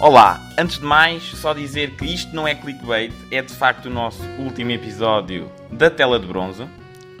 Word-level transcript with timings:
Olá, 0.00 0.40
antes 0.56 0.78
de 0.78 0.84
mais, 0.86 1.22
só 1.22 1.52
dizer 1.52 1.90
que 1.90 2.06
isto 2.06 2.34
não 2.34 2.48
é 2.48 2.54
clickbait, 2.54 3.12
é 3.30 3.42
de 3.42 3.52
facto 3.52 3.84
o 3.84 3.90
nosso 3.90 4.22
último 4.38 4.70
episódio 4.70 5.52
da 5.70 5.90
Tela 5.90 6.18
de 6.18 6.26
Bronze. 6.26 6.66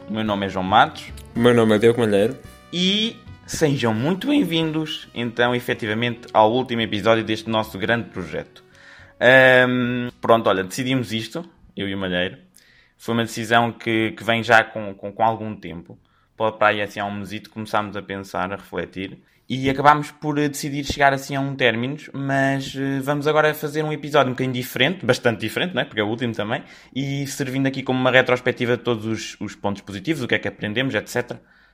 O 0.08 0.12
meu 0.14 0.24
nome 0.24 0.46
é 0.46 0.48
João 0.48 0.64
Matos. 0.64 1.12
O 1.36 1.38
meu 1.38 1.52
nome 1.52 1.76
é 1.76 1.78
Diogo 1.78 2.00
Malheiro. 2.00 2.38
E 2.72 3.18
sejam 3.44 3.92
muito 3.92 4.28
bem-vindos, 4.28 5.08
então, 5.14 5.54
efetivamente, 5.54 6.26
ao 6.32 6.50
último 6.50 6.80
episódio 6.80 7.22
deste 7.22 7.50
nosso 7.50 7.76
grande 7.76 8.08
projeto. 8.08 8.64
Um, 9.68 10.08
pronto, 10.18 10.48
olha, 10.48 10.64
decidimos 10.64 11.12
isto, 11.12 11.44
eu 11.76 11.86
e 11.86 11.94
o 11.94 11.98
Malheiro. 11.98 12.38
Foi 12.96 13.12
uma 13.12 13.24
decisão 13.24 13.72
que, 13.72 14.12
que 14.12 14.24
vem 14.24 14.42
já 14.42 14.64
com, 14.64 14.94
com, 14.94 15.12
com 15.12 15.22
algum 15.22 15.54
tempo. 15.54 15.98
Para 16.58 16.68
aí 16.68 16.80
assim 16.80 17.00
há 17.00 17.04
um 17.04 17.18
mesito 17.18 17.50
começámos 17.50 17.96
a 17.96 18.02
pensar, 18.02 18.52
a 18.52 18.56
refletir 18.56 19.18
e 19.50 19.68
acabámos 19.68 20.12
por 20.12 20.38
eh, 20.38 20.48
decidir 20.48 20.84
chegar 20.84 21.12
assim 21.12 21.34
a 21.34 21.40
um 21.40 21.56
término, 21.56 21.96
mas 22.12 22.72
uh, 22.76 23.02
vamos 23.02 23.26
agora 23.26 23.52
fazer 23.52 23.82
um 23.82 23.92
episódio 23.92 24.28
um 24.28 24.34
bocadinho 24.34 24.54
diferente, 24.54 25.04
bastante 25.04 25.40
diferente, 25.40 25.74
não 25.74 25.82
é? 25.82 25.84
porque 25.84 26.00
é 26.00 26.04
o 26.04 26.06
último 26.06 26.32
também, 26.32 26.62
e 26.94 27.26
servindo 27.26 27.66
aqui 27.66 27.82
como 27.82 27.98
uma 27.98 28.12
retrospectiva 28.12 28.76
de 28.76 28.84
todos 28.84 29.04
os, 29.04 29.36
os 29.40 29.56
pontos 29.56 29.82
positivos, 29.82 30.22
o 30.22 30.28
que 30.28 30.36
é 30.36 30.38
que 30.38 30.46
aprendemos, 30.46 30.94
etc. 30.94 31.32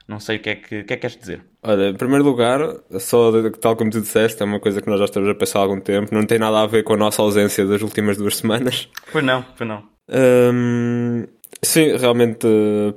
Não 0.09 0.19
sei 0.19 0.37
o 0.37 0.41
que 0.41 0.49
é 0.49 0.55
que, 0.55 0.69
que, 0.69 0.77
é 0.77 0.83
que 0.85 0.97
queres 0.97 1.17
dizer. 1.19 1.45
Olha, 1.63 1.91
em 1.91 1.95
primeiro 1.95 2.25
lugar, 2.25 2.61
só 2.99 3.31
tal 3.61 3.77
como 3.77 3.91
tu 3.91 4.01
disseste, 4.01 4.41
é 4.41 4.47
uma 4.47 4.59
coisa 4.59 4.81
que 4.81 4.89
nós 4.89 4.99
já 4.99 5.05
estamos 5.05 5.29
a 5.29 5.35
pensar 5.35 5.59
há 5.59 5.63
algum 5.63 5.81
tempo, 5.81 6.15
não 6.15 6.25
tem 6.25 6.39
nada 6.39 6.63
a 6.63 6.67
ver 6.67 6.83
com 6.83 6.95
a 6.95 6.97
nossa 6.97 7.21
ausência 7.21 7.67
das 7.67 7.83
últimas 7.83 8.17
duas 8.17 8.39
semanas. 8.39 8.89
Pois 9.13 9.23
não, 9.23 9.45
pois 9.55 9.69
não. 9.69 9.97
Um, 10.09 11.27
sim, 11.63 11.97
realmente, 11.97 12.47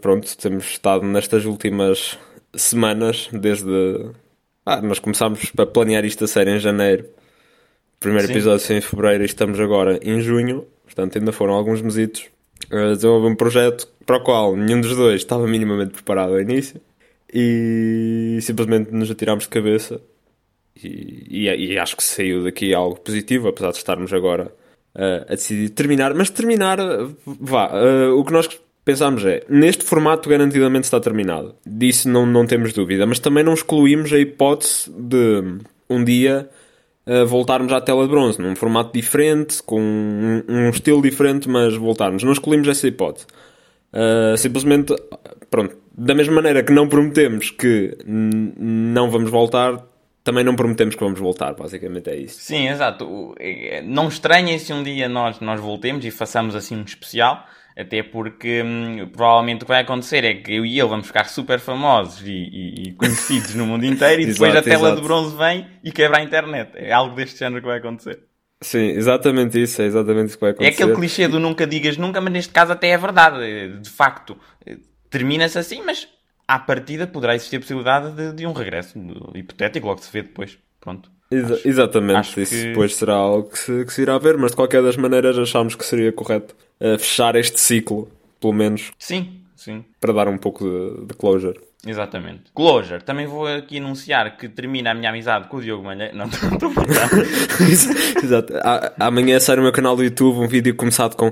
pronto, 0.02 0.38
temos 0.38 0.66
estado 0.66 1.06
nestas 1.06 1.46
últimas 1.46 2.18
semanas, 2.56 3.30
desde 3.32 4.12
ah, 4.66 4.82
nós 4.82 5.00
começámos 5.00 5.52
a 5.58 5.66
planear 5.66 6.06
isto 6.06 6.24
a 6.26 6.28
sério 6.28 6.54
em 6.54 6.60
janeiro. 6.60 7.06
primeiro 8.00 8.28
Sim. 8.28 8.34
episódio 8.34 8.66
foi 8.66 8.76
em 8.78 8.82
fevereiro 8.82 9.24
e 9.24 9.26
estamos 9.26 9.60
agora 9.60 10.00
em 10.04 10.22
junho. 10.22 10.68
Portanto, 10.84 11.18
ainda 11.18 11.32
foram 11.32 11.54
alguns 11.54 11.82
mesitos. 11.82 12.28
Uh, 12.72 12.94
desenvolver 12.94 13.28
um 13.30 13.36
projeto 13.36 13.88
para 14.06 14.18
o 14.18 14.24
qual 14.24 14.56
nenhum 14.56 14.82
dos 14.82 14.96
dois 14.96 15.22
estava 15.22 15.48
minimamente 15.48 15.92
preparado 15.94 16.34
ao 16.34 16.40
início. 16.40 16.80
E 17.34 18.38
simplesmente 18.42 18.92
nos 18.92 19.10
atirámos 19.10 19.46
de 19.46 19.50
cabeça. 19.50 20.02
E, 20.84 21.48
e, 21.48 21.74
e 21.74 21.80
acho 21.80 21.98
que 21.98 22.04
saiu 22.04 22.44
daqui 22.44 22.74
algo 22.74 23.00
positivo, 23.00 23.48
apesar 23.48 23.72
de 23.72 23.78
estarmos 23.78 24.14
agora 24.14 24.54
uh, 24.96 25.26
a 25.28 25.36
decidir 25.36 25.70
terminar. 25.70 26.14
Mas 26.14 26.30
terminar, 26.30 26.78
vá, 27.26 27.72
uh, 27.72 28.18
o 28.18 28.24
que 28.24 28.34
nós 28.34 28.48
pensámos 28.90 29.24
é, 29.24 29.44
neste 29.48 29.84
formato 29.84 30.28
garantidamente 30.28 30.86
está 30.86 31.00
terminado. 31.00 31.56
Disso 31.66 32.10
não, 32.10 32.26
não 32.26 32.46
temos 32.46 32.74
dúvida, 32.74 33.06
mas 33.06 33.20
também 33.20 33.44
não 33.44 33.54
excluímos 33.54 34.12
a 34.12 34.18
hipótese 34.18 34.92
de 34.92 35.44
um 35.90 36.04
dia 36.04 36.50
uh, 37.06 37.26
voltarmos 37.26 37.72
à 37.72 37.80
tela 37.82 38.04
de 38.04 38.10
bronze, 38.10 38.42
num 38.42 38.56
formato 38.56 38.92
diferente, 38.94 39.62
com 39.62 39.80
um, 39.80 40.44
um 40.48 40.70
estilo 40.70 41.02
diferente, 41.02 41.48
mas 41.48 41.76
voltarmos. 41.76 42.24
Não 42.24 42.32
excluímos 42.32 42.68
essa 42.68 42.88
hipótese. 42.88 43.28
Uh, 43.94 44.38
simplesmente, 44.38 44.96
pronto, 45.50 45.76
da 45.96 46.16
mesma 46.16 46.36
maneira 46.36 46.64
que 46.64 46.72
não 46.72 46.88
prometemos 46.88 47.52
que 47.52 47.98
não 48.06 49.10
vamos 49.12 49.30
voltar, 49.30 49.84
também 50.30 50.44
não 50.44 50.56
prometemos 50.56 50.94
que 50.94 51.04
vamos 51.04 51.20
voltar, 51.20 51.56
basicamente 51.56 52.08
é 52.08 52.16
isso. 52.16 52.40
Sim, 52.40 52.70
exato. 52.70 53.34
É, 53.40 53.82
não 53.82 54.08
estranhem 54.08 54.60
se 54.60 54.72
um 54.72 54.84
dia 54.84 55.10
nós, 55.10 55.40
nós 55.40 55.60
voltemos 55.60 56.06
e 56.06 56.12
façamos 56.12 56.56
assim 56.56 56.78
um 56.78 56.84
especial 56.84 57.44
até 57.76 58.04
porque 58.04 58.62
hum, 58.62 59.10
provavelmente 59.12 59.64
o 59.64 59.66
que 59.66 59.72
vai 59.72 59.82
acontecer 59.82 60.24
é 60.24 60.36
que 60.36 60.54
eu 60.54 60.66
e 60.66 60.80
ele 60.80 60.88
vamos 60.88 61.08
ficar 61.08 61.26
super 61.26 61.60
famosos 61.60 62.22
e, 62.22 62.32
e, 62.32 62.84
e 62.90 62.92
conhecidos 62.94 63.56
no 63.56 63.66
mundo 63.66 63.86
inteiro 63.86 64.22
e 64.22 64.26
depois 64.32 64.52
exato, 64.52 64.68
a 64.68 64.72
tela 64.72 64.88
exato. 64.90 65.02
de 65.02 65.08
bronze 65.08 65.36
vem 65.36 65.66
e 65.84 65.92
quebra 65.92 66.20
a 66.20 66.22
internet. 66.22 66.74
É 66.76 66.92
algo 66.92 67.16
deste 67.16 67.40
género 67.40 67.62
que 67.62 67.68
vai 67.68 67.80
acontecer. 67.80 68.20
Sim, 68.62 68.90
exatamente 68.90 69.60
isso, 69.60 69.82
é 69.82 69.86
exatamente 69.86 70.28
isso 70.28 70.38
que 70.38 70.42
vai 70.42 70.52
acontecer. 70.52 70.70
É 70.70 70.74
aquele 70.74 70.96
clichê 70.96 71.28
do 71.28 71.40
nunca 71.40 71.66
digas 71.66 71.98
nunca, 71.98 72.22
mas 72.22 72.34
neste 72.34 72.54
caso 72.54 72.74
até 72.74 72.90
é 72.90 72.98
verdade. 72.98 73.80
De 73.80 73.90
facto, 73.90 74.38
termina-se 75.10 75.58
assim, 75.58 75.82
mas 75.84 76.08
à 76.50 76.58
partida 76.58 77.06
poderá 77.06 77.36
existir 77.36 77.58
a 77.58 77.60
possibilidade 77.60 78.12
de, 78.12 78.34
de 78.34 78.48
um 78.48 78.54
regresso 78.54 78.98
hipotético, 79.36 79.86
logo 79.86 80.02
se 80.02 80.12
vê 80.12 80.24
depois. 80.24 80.58
Pronto. 80.82 81.12
Exa 81.30 81.54
acho, 81.54 81.68
exatamente, 81.68 82.18
acho 82.18 82.42
isso 82.42 82.56
que... 82.56 82.64
depois 82.70 82.96
será 82.96 83.14
algo 83.14 83.50
que 83.50 83.60
se, 83.60 83.86
que 83.86 83.94
se 83.94 84.02
irá 84.02 84.18
ver, 84.18 84.36
mas 84.36 84.50
de 84.50 84.58
qualquer 84.58 84.82
das 84.82 84.98
maneiras 84.98 85.38
achámos 85.38 85.76
que 85.76 85.86
seria 85.86 86.12
correto 86.12 86.56
uh, 86.82 86.98
fechar 86.98 87.36
este 87.36 87.60
ciclo, 87.60 88.10
pelo 88.42 88.54
menos. 88.54 88.92
Sim, 88.98 89.42
sim. 89.56 89.86
Para 90.02 90.12
dar 90.12 90.28
um 90.28 90.40
pouco 90.40 90.64
de, 90.64 91.06
de 91.06 91.14
closure. 91.14 91.60
Exatamente. 91.86 92.46
Closure. 92.56 93.04
Também 93.04 93.28
vou 93.28 93.46
aqui 93.46 93.78
anunciar 93.78 94.36
que 94.36 94.50
termina 94.50 94.90
a 94.90 94.94
minha 94.96 95.12
amizade 95.12 95.48
com 95.50 95.58
o 95.58 95.62
Diogo 95.62 95.84
Malheiro. 95.84 96.18
Não, 96.18 96.26
estou 96.26 96.72
a 96.72 98.24
Exato. 98.26 98.54
Amanhã 99.00 99.40
sai 99.40 99.56
no 99.56 99.62
meu 99.62 99.72
canal 99.72 99.96
do 99.96 100.04
YouTube 100.04 100.40
um 100.40 100.48
vídeo 100.48 100.76
começado 100.76 101.16
com 101.16 101.32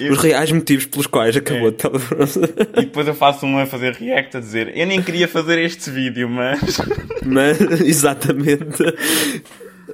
eu... 0.00 0.12
Os 0.12 0.18
reais 0.18 0.50
motivos 0.52 0.86
pelos 0.86 1.06
quais 1.06 1.36
acabou 1.36 1.68
é. 1.68 1.70
de 1.70 1.76
Telebronze. 1.76 2.40
E 2.76 2.80
depois 2.82 3.06
eu 3.06 3.14
faço 3.14 3.46
um 3.46 3.58
a 3.58 3.66
fazer 3.66 3.94
react 3.94 4.36
a 4.36 4.40
dizer 4.40 4.76
eu 4.76 4.86
nem 4.86 5.02
queria 5.02 5.26
fazer 5.26 5.58
este 5.58 5.90
vídeo, 5.90 6.28
mas. 6.28 6.60
mas, 7.24 7.60
exatamente. 7.80 8.82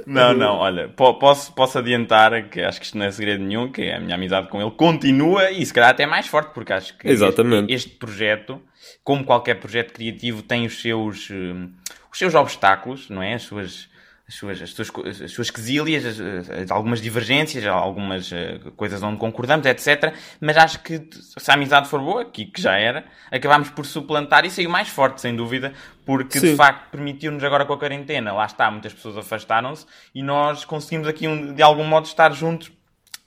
Não, 0.06 0.34
não, 0.34 0.56
olha, 0.56 0.88
posso, 0.88 1.52
posso 1.54 1.78
adiantar 1.78 2.48
que 2.48 2.60
acho 2.60 2.80
que 2.80 2.86
isto 2.86 2.98
não 2.98 3.06
é 3.06 3.10
segredo 3.10 3.42
nenhum, 3.42 3.70
que 3.70 3.90
a 3.90 4.00
minha 4.00 4.14
amizade 4.14 4.48
com 4.48 4.60
ele 4.60 4.70
continua 4.72 5.50
e 5.50 5.64
se 5.64 5.72
calhar 5.72 5.90
até 5.90 6.06
mais 6.06 6.26
forte, 6.26 6.52
porque 6.52 6.72
acho 6.72 6.96
que 6.96 7.08
Exatamente. 7.08 7.72
Este, 7.72 7.88
este 7.88 7.98
projeto, 7.98 8.60
como 9.04 9.24
qualquer 9.24 9.56
projeto 9.56 9.92
criativo, 9.92 10.42
tem 10.42 10.66
os 10.66 10.80
seus, 10.80 11.28
eh, 11.30 11.68
os 12.10 12.18
seus 12.18 12.34
obstáculos, 12.34 13.08
não 13.10 13.22
é? 13.22 13.34
As 13.34 13.42
suas 13.42 13.91
as 14.32 14.38
suas, 14.38 14.62
as 14.62 14.70
suas, 14.70 15.20
as 15.22 15.31
suas 15.31 15.50
quesílias, 15.50 16.04
as, 16.06 16.20
as, 16.50 16.70
algumas 16.70 17.00
divergências, 17.00 17.66
algumas 17.66 18.32
uh, 18.32 18.70
coisas 18.76 19.03
onde 19.03 19.19
concordamos, 19.19 19.66
etc. 19.66 20.15
Mas 20.41 20.56
acho 20.56 20.81
que 20.81 21.06
se 21.12 21.50
a 21.50 21.54
amizade 21.54 21.88
for 21.88 22.00
boa, 22.00 22.25
que, 22.25 22.47
que 22.47 22.60
já 22.60 22.78
era, 22.78 23.04
acabámos 23.31 23.69
por 23.71 23.84
suplantar 23.84 24.44
e 24.47 24.50
saiu 24.50 24.71
mais 24.71 24.88
forte, 24.88 25.21
sem 25.21 25.37
dúvida, 25.37 25.72
porque 26.04 26.41
Sim. 26.41 26.53
de 26.53 26.56
facto 26.56 26.91
permitiu-nos 26.91 27.44
agora 27.44 27.66
com 27.66 27.75
a 27.75 27.78
quarentena, 27.78 28.32
lá 28.32 28.47
está, 28.47 28.71
muitas 28.71 28.94
pessoas 28.94 29.19
afastaram-se 29.19 29.87
e 30.15 30.22
nós 30.22 30.65
conseguimos 30.65 31.06
aqui 31.06 31.26
de 31.53 31.62
algum 31.62 31.84
modo 31.84 32.06
estar 32.06 32.32
juntos 32.32 32.72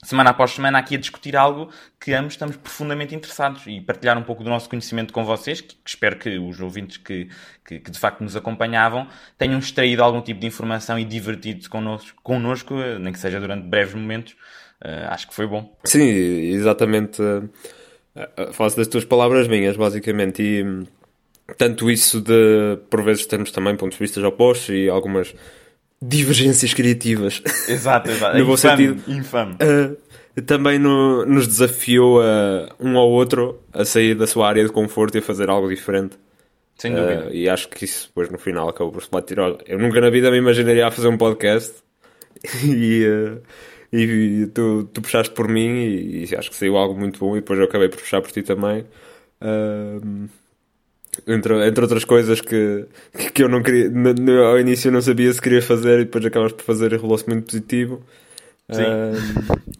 semana 0.02 0.30
após 0.30 0.52
semana 0.52 0.78
aqui 0.78 0.94
a 0.94 0.98
discutir 0.98 1.36
algo 1.36 1.70
que 2.00 2.12
ambos 2.12 2.34
estamos 2.34 2.56
profundamente 2.56 3.14
interessados 3.14 3.62
e 3.66 3.80
partilhar 3.80 4.16
um 4.18 4.22
pouco 4.22 4.44
do 4.44 4.50
nosso 4.50 4.68
conhecimento 4.68 5.12
com 5.12 5.24
vocês, 5.24 5.60
que, 5.60 5.74
que 5.74 5.88
espero 5.88 6.16
que 6.16 6.38
os 6.38 6.60
ouvintes 6.60 6.98
que, 6.98 7.28
que, 7.64 7.80
que, 7.80 7.90
de 7.90 7.98
facto 7.98 8.22
nos 8.22 8.36
acompanhavam 8.36 9.08
tenham 9.38 9.58
extraído 9.58 10.02
algum 10.02 10.20
tipo 10.20 10.40
de 10.40 10.46
informação 10.46 10.98
e 10.98 11.04
divertido-se 11.04 11.68
connosco, 11.68 12.20
connosco, 12.22 12.74
nem 13.00 13.12
que 13.12 13.18
seja 13.18 13.40
durante 13.40 13.66
breves 13.66 13.94
momentos. 13.94 14.34
Uh, 14.84 15.08
acho 15.08 15.26
que 15.26 15.34
foi 15.34 15.46
bom. 15.46 15.74
Sim, 15.84 16.02
exatamente. 16.02 17.22
Uh, 17.22 18.52
faço 18.52 18.76
das 18.76 18.86
tuas 18.86 19.04
palavras 19.04 19.48
minhas, 19.48 19.76
basicamente. 19.76 20.42
E 20.42 20.62
hum, 20.62 20.86
tanto 21.56 21.90
isso 21.90 22.20
de, 22.20 22.78
por 22.90 23.02
vezes, 23.02 23.24
termos 23.26 23.50
também 23.50 23.76
pontos 23.76 23.96
de 23.96 24.04
vista 24.04 24.26
opostos 24.26 24.68
e 24.68 24.88
algumas 24.88 25.34
divergências 26.00 26.74
criativas. 26.74 27.42
Exato, 27.68 28.10
exato. 28.10 28.36
no 28.38 28.46
bom 28.46 28.56
sentido. 28.56 29.02
Infame. 29.10 29.54
Uh, 29.54 30.42
também 30.42 30.78
no, 30.78 31.24
nos 31.24 31.46
desafiou 31.46 32.20
a 32.20 32.68
um 32.78 32.98
ao 32.98 33.08
outro 33.08 33.60
a 33.72 33.84
sair 33.84 34.14
da 34.14 34.26
sua 34.26 34.48
área 34.48 34.64
de 34.64 34.70
conforto 34.70 35.14
e 35.16 35.18
a 35.18 35.22
fazer 35.22 35.48
algo 35.48 35.68
diferente. 35.68 36.18
Sem 36.76 36.94
dúvida. 36.94 37.28
Uh, 37.28 37.34
e 37.34 37.48
acho 37.48 37.68
que 37.68 37.84
isso 37.84 38.08
depois 38.08 38.28
no 38.30 38.38
final 38.38 38.68
acabou 38.68 38.92
por 38.92 39.02
se 39.02 39.10
bater. 39.10 39.38
Eu 39.66 39.78
nunca 39.78 40.00
na 40.00 40.10
vida 40.10 40.30
me 40.30 40.36
imaginaria 40.36 40.86
a 40.86 40.90
fazer 40.90 41.08
um 41.08 41.16
podcast 41.16 41.74
e, 42.64 43.06
uh, 43.06 43.42
e 43.90 44.46
tu, 44.48 44.84
tu 44.92 45.00
puxaste 45.00 45.32
por 45.32 45.48
mim 45.48 45.78
e, 45.78 46.26
e, 46.30 46.36
acho 46.36 46.50
que 46.50 46.56
saiu 46.56 46.76
algo 46.76 46.98
muito 46.98 47.18
bom 47.18 47.34
e 47.34 47.40
depois 47.40 47.58
eu 47.58 47.64
acabei 47.64 47.88
por 47.88 47.98
puxar 47.98 48.20
por 48.20 48.30
ti 48.30 48.42
também. 48.42 48.84
Uh, 49.40 50.28
entre, 51.26 51.66
entre 51.66 51.82
outras 51.82 52.04
coisas 52.04 52.40
que, 52.40 52.86
que 53.32 53.42
eu 53.42 53.48
não 53.48 53.62
queria, 53.62 53.88
no, 53.88 54.12
no, 54.12 54.44
ao 54.44 54.58
início 54.58 54.88
eu 54.88 54.92
não 54.92 55.00
sabia 55.00 55.32
se 55.32 55.40
queria 55.40 55.62
fazer 55.62 56.00
e 56.00 56.04
depois 56.04 56.24
acabamos 56.24 56.52
por 56.52 56.64
fazer 56.64 56.92
e 56.92 56.96
rolou-se 56.96 57.28
muito 57.28 57.46
positivo. 57.46 58.02
Sim. 58.70 58.82
Um, 58.82 59.76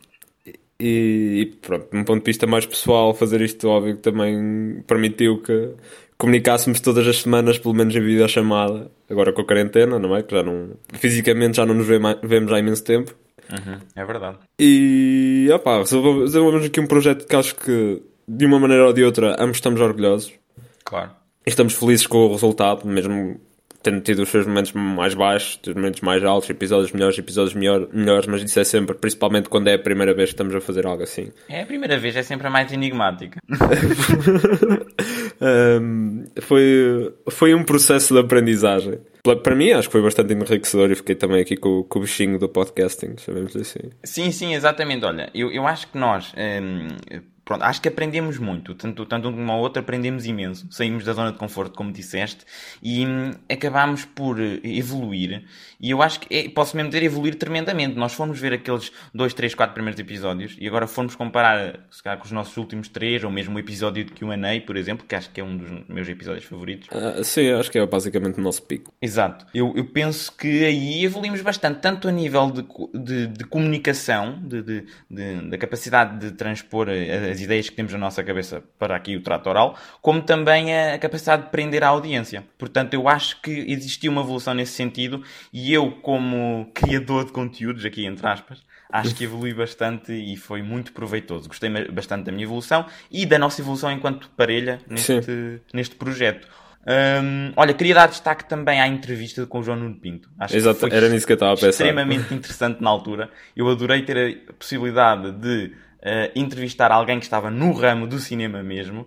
e, 0.79 1.41
e, 1.41 1.47
pronto, 1.63 1.91
de 1.91 1.97
um 1.97 2.05
ponto 2.05 2.23
de 2.23 2.31
vista 2.31 2.47
mais 2.47 2.67
pessoal, 2.67 3.15
fazer 3.15 3.41
isto, 3.41 3.67
óbvio, 3.69 3.97
também 3.97 4.83
permitiu 4.87 5.41
que 5.41 5.71
comunicássemos 6.19 6.81
todas 6.81 7.07
as 7.07 7.23
semanas, 7.23 7.59
pelo 7.59 7.75
menos 7.75 7.95
em 7.95 8.01
videochamada, 8.01 8.91
agora 9.09 9.33
com 9.33 9.41
a 9.41 9.45
quarentena, 9.45 9.99
não 9.99 10.15
é? 10.15 10.23
Que 10.23 10.35
já 10.35 10.43
não, 10.43 10.71
fisicamente 10.95 11.57
já 11.57 11.67
não 11.67 11.75
nos 11.75 11.87
vemos 11.87 12.53
há 12.53 12.59
imenso 12.59 12.85
tempo. 12.85 13.15
Uhum, 13.51 13.79
é 13.95 14.05
verdade. 14.05 14.39
E, 14.59 15.49
opá, 15.53 15.79
desenvolvemos 15.79 16.67
aqui 16.67 16.81
um 16.81 16.87
projeto 16.87 17.27
que 17.27 17.37
acho 17.37 17.55
que, 17.57 18.03
de 18.29 18.45
uma 18.45 18.59
maneira 18.59 18.87
ou 18.87 18.93
de 18.93 19.03
outra, 19.03 19.37
ambos 19.39 19.57
estamos 19.57 19.81
orgulhosos. 19.81 20.33
Claro 20.85 21.11
estamos 21.47 21.75
felizes 21.75 22.07
com 22.07 22.19
o 22.19 22.33
resultado, 22.33 22.87
mesmo 22.87 23.41
tendo 23.83 24.01
tido 24.01 24.23
os 24.23 24.29
seus 24.29 24.47
momentos 24.47 24.73
mais 24.73 25.15
baixos, 25.15 25.61
os 25.65 25.75
momentos 25.75 26.01
mais 26.01 26.25
altos, 26.25 26.51
episódios 26.51 26.91
melhores, 26.91 27.17
episódios 27.19 27.55
melhor, 27.55 27.87
melhores, 27.93 28.27
mas 28.27 28.43
isso 28.43 28.59
é 28.59 28.65
sempre, 28.65 28.97
principalmente 28.97 29.49
quando 29.49 29.69
é 29.69 29.75
a 29.75 29.79
primeira 29.79 30.13
vez 30.13 30.31
que 30.31 30.35
estamos 30.35 30.53
a 30.57 30.61
fazer 30.61 30.85
algo 30.87 31.05
assim. 31.05 31.31
É 31.49 31.63
a 31.63 31.67
primeira 31.67 31.97
vez, 31.97 32.17
é 32.17 32.23
sempre 32.25 32.49
a 32.49 32.51
mais 32.51 32.73
enigmática. 32.73 33.41
Um, 35.39 36.25
foi, 36.41 37.15
foi 37.29 37.55
um 37.55 37.63
processo 37.63 38.15
de 38.15 38.21
aprendizagem. 38.21 38.99
Para 39.43 39.55
mim, 39.55 39.71
acho 39.73 39.89
que 39.89 39.93
foi 39.93 40.03
bastante 40.03 40.33
enriquecedor 40.33 40.91
e 40.91 40.95
fiquei 40.95 41.15
também 41.15 41.43
aqui 41.43 41.57
com, 41.57 41.83
com 41.83 41.99
o 41.99 42.03
bichinho 42.03 42.39
do 42.39 42.49
podcasting, 42.49 43.17
chamemos 43.19 43.55
assim. 43.55 43.91
Sim, 44.03 44.31
sim, 44.31 44.55
exatamente. 44.55 45.05
Olha, 45.05 45.31
eu, 45.35 45.53
eu 45.53 45.67
acho 45.67 45.89
que 45.89 45.99
nós. 45.99 46.33
Um, 46.37 46.89
pronto, 47.47 47.63
acho 47.63 47.81
que 47.81 47.89
aprendemos 47.89 48.39
muito, 48.39 48.75
tanto, 48.75 49.07
tanto 49.07 49.29
um 49.29 49.33
como 49.33 49.53
o 49.53 49.59
outro 49.59 49.81
aprendemos 49.81 50.27
imenso, 50.27 50.67
saímos 50.69 51.05
da 51.05 51.13
zona 51.13 51.31
de 51.31 51.39
conforto, 51.39 51.77
como 51.77 51.93
disseste, 51.93 52.45
e 52.83 53.07
hum, 53.07 53.31
acabámos 53.49 54.05
por 54.05 54.41
eh, 54.41 54.59
evoluir, 54.65 55.45
e 55.81 55.91
eu 55.91 56.03
acho 56.03 56.21
que, 56.21 56.35
é, 56.35 56.49
posso 56.49 56.77
mesmo 56.77 56.91
dizer, 56.91 57.05
evoluir 57.05 57.37
tremendamente. 57.37 57.97
Nós 57.97 58.15
fomos 58.15 58.41
ver 58.41 58.53
aqueles 58.53 58.91
2, 59.15 59.33
3, 59.35 59.55
4 59.55 59.75
primeiros 59.75 60.01
episódios, 60.01 60.57
e 60.59 60.67
agora 60.67 60.87
fomos 60.87 61.15
comparar, 61.15 61.87
se 61.91 62.03
calhar, 62.03 62.19
com 62.19 62.25
os 62.25 62.33
nossos 62.33 62.57
últimos 62.57 62.89
3, 62.89 63.23
ou 63.25 63.31
mesmo 63.31 63.57
o 63.57 63.59
episódio 63.59 64.05
de 64.05 64.13
Q&A, 64.13 64.61
por 64.67 64.77
exemplo, 64.77 65.07
que 65.07 65.15
acho 65.15 65.31
que 65.31 65.41
é 65.41 65.45
um 65.45 65.57
dos 65.57 65.71
meus 65.89 66.09
episódios 66.09 66.45
favoritos. 66.45 66.89
Ah, 66.91 67.23
sim, 67.23 67.51
acho 67.51 67.71
que 67.71 67.79
é 67.79 67.87
basicamente 67.87 68.41
o 68.41 68.43
nosso 68.43 68.63
pico. 68.63 68.93
Exato. 69.01 69.47
Eu, 69.55 69.73
eu 69.77 69.85
penso 69.85 70.33
que 70.33 70.65
aí 70.65 71.05
evoluímos 71.05 71.43
bastante, 71.43 71.81
tanto 71.81 72.09
a 72.09 72.13
nível 72.13 72.51
de, 72.51 72.65
de, 72.95 73.27
de 73.29 73.45
comunicação, 73.45 74.41
de, 74.43 74.63
de, 74.63 74.85
da 75.49 75.59
capacidade 75.59 76.19
de 76.19 76.33
transpor 76.33 76.89
as 77.37 77.41
ideias 77.43 77.69
que 77.69 77.77
temos 77.77 77.93
na 77.93 77.99
nossa 77.99 78.25
cabeça 78.25 78.63
para 78.79 78.97
aqui 78.97 79.15
o 79.15 79.21
trato 79.21 79.49
oral, 79.49 79.79
como 80.01 80.23
também 80.23 80.75
a 80.75 80.99
capacidade 80.99 81.45
de 81.45 81.51
prender 81.51 81.85
a 81.85 81.89
audiência. 81.89 82.45
Portanto, 82.59 82.95
eu 82.95 83.09
acho 83.09 83.41
que 83.43 83.51
existiu 83.51 84.11
uma 84.11 84.23
evolução 84.23 84.55
nesse 84.55 84.73
sentido 84.73 85.23
e 85.53 85.73
eu, 85.73 85.91
como 85.91 86.71
criador 86.75 87.27
de 87.27 87.33
conteúdos, 87.33 87.85
aqui 87.85 88.07
entre 88.07 88.27
aspas, 88.27 88.63
acho 88.91 89.15
que 89.15 89.25
evolui 89.25 89.53
bastante 89.53 90.13
e 90.13 90.37
foi 90.37 90.63
muito 90.63 90.93
proveitoso. 90.93 91.49
Gostei 91.49 91.71
bastante 91.91 92.25
da 92.25 92.33
minha 92.33 92.45
evolução 92.45 92.87
e 93.11 93.27
da 93.27 93.39
nossa 93.39 93.61
evolução 93.61 93.93
enquanto 93.93 94.31
parelha 94.31 94.81
neste, 94.89 95.61
neste 95.73 95.95
projeto. 95.95 96.49
Um, 96.89 97.53
olha, 97.57 97.75
queria 97.75 97.97
dar 97.97 98.07
destaque 98.07 98.49
também 98.49 98.81
à 98.81 98.87
entrevista 98.87 99.45
com 99.45 99.59
o 99.59 99.63
João 99.63 99.77
Nuno 99.77 99.97
Pinto. 99.97 100.31
Acho 100.39 100.57
Exato, 100.57 100.77
que 100.77 100.89
foi 100.89 100.97
era 100.97 101.09
nisso 101.09 101.27
que 101.27 101.33
eu 101.33 101.35
estava 101.35 101.53
a 101.53 101.57
pensar. 101.57 101.69
Extremamente 101.69 102.33
interessante 102.33 102.81
na 102.81 102.89
altura. 102.89 103.29
Eu 103.57 103.69
adorei 103.69 104.03
ter 104.03 104.45
a 104.49 104.53
possibilidade 104.53 105.33
de 105.33 105.73
uh, 106.07 106.31
entrevistar 106.35 106.93
alguém 106.93 107.19
que 107.19 107.25
estava 107.25 107.51
no 107.51 107.73
ramo 107.73 108.07
do 108.07 108.19
cinema 108.21 108.63
mesmo 108.63 109.07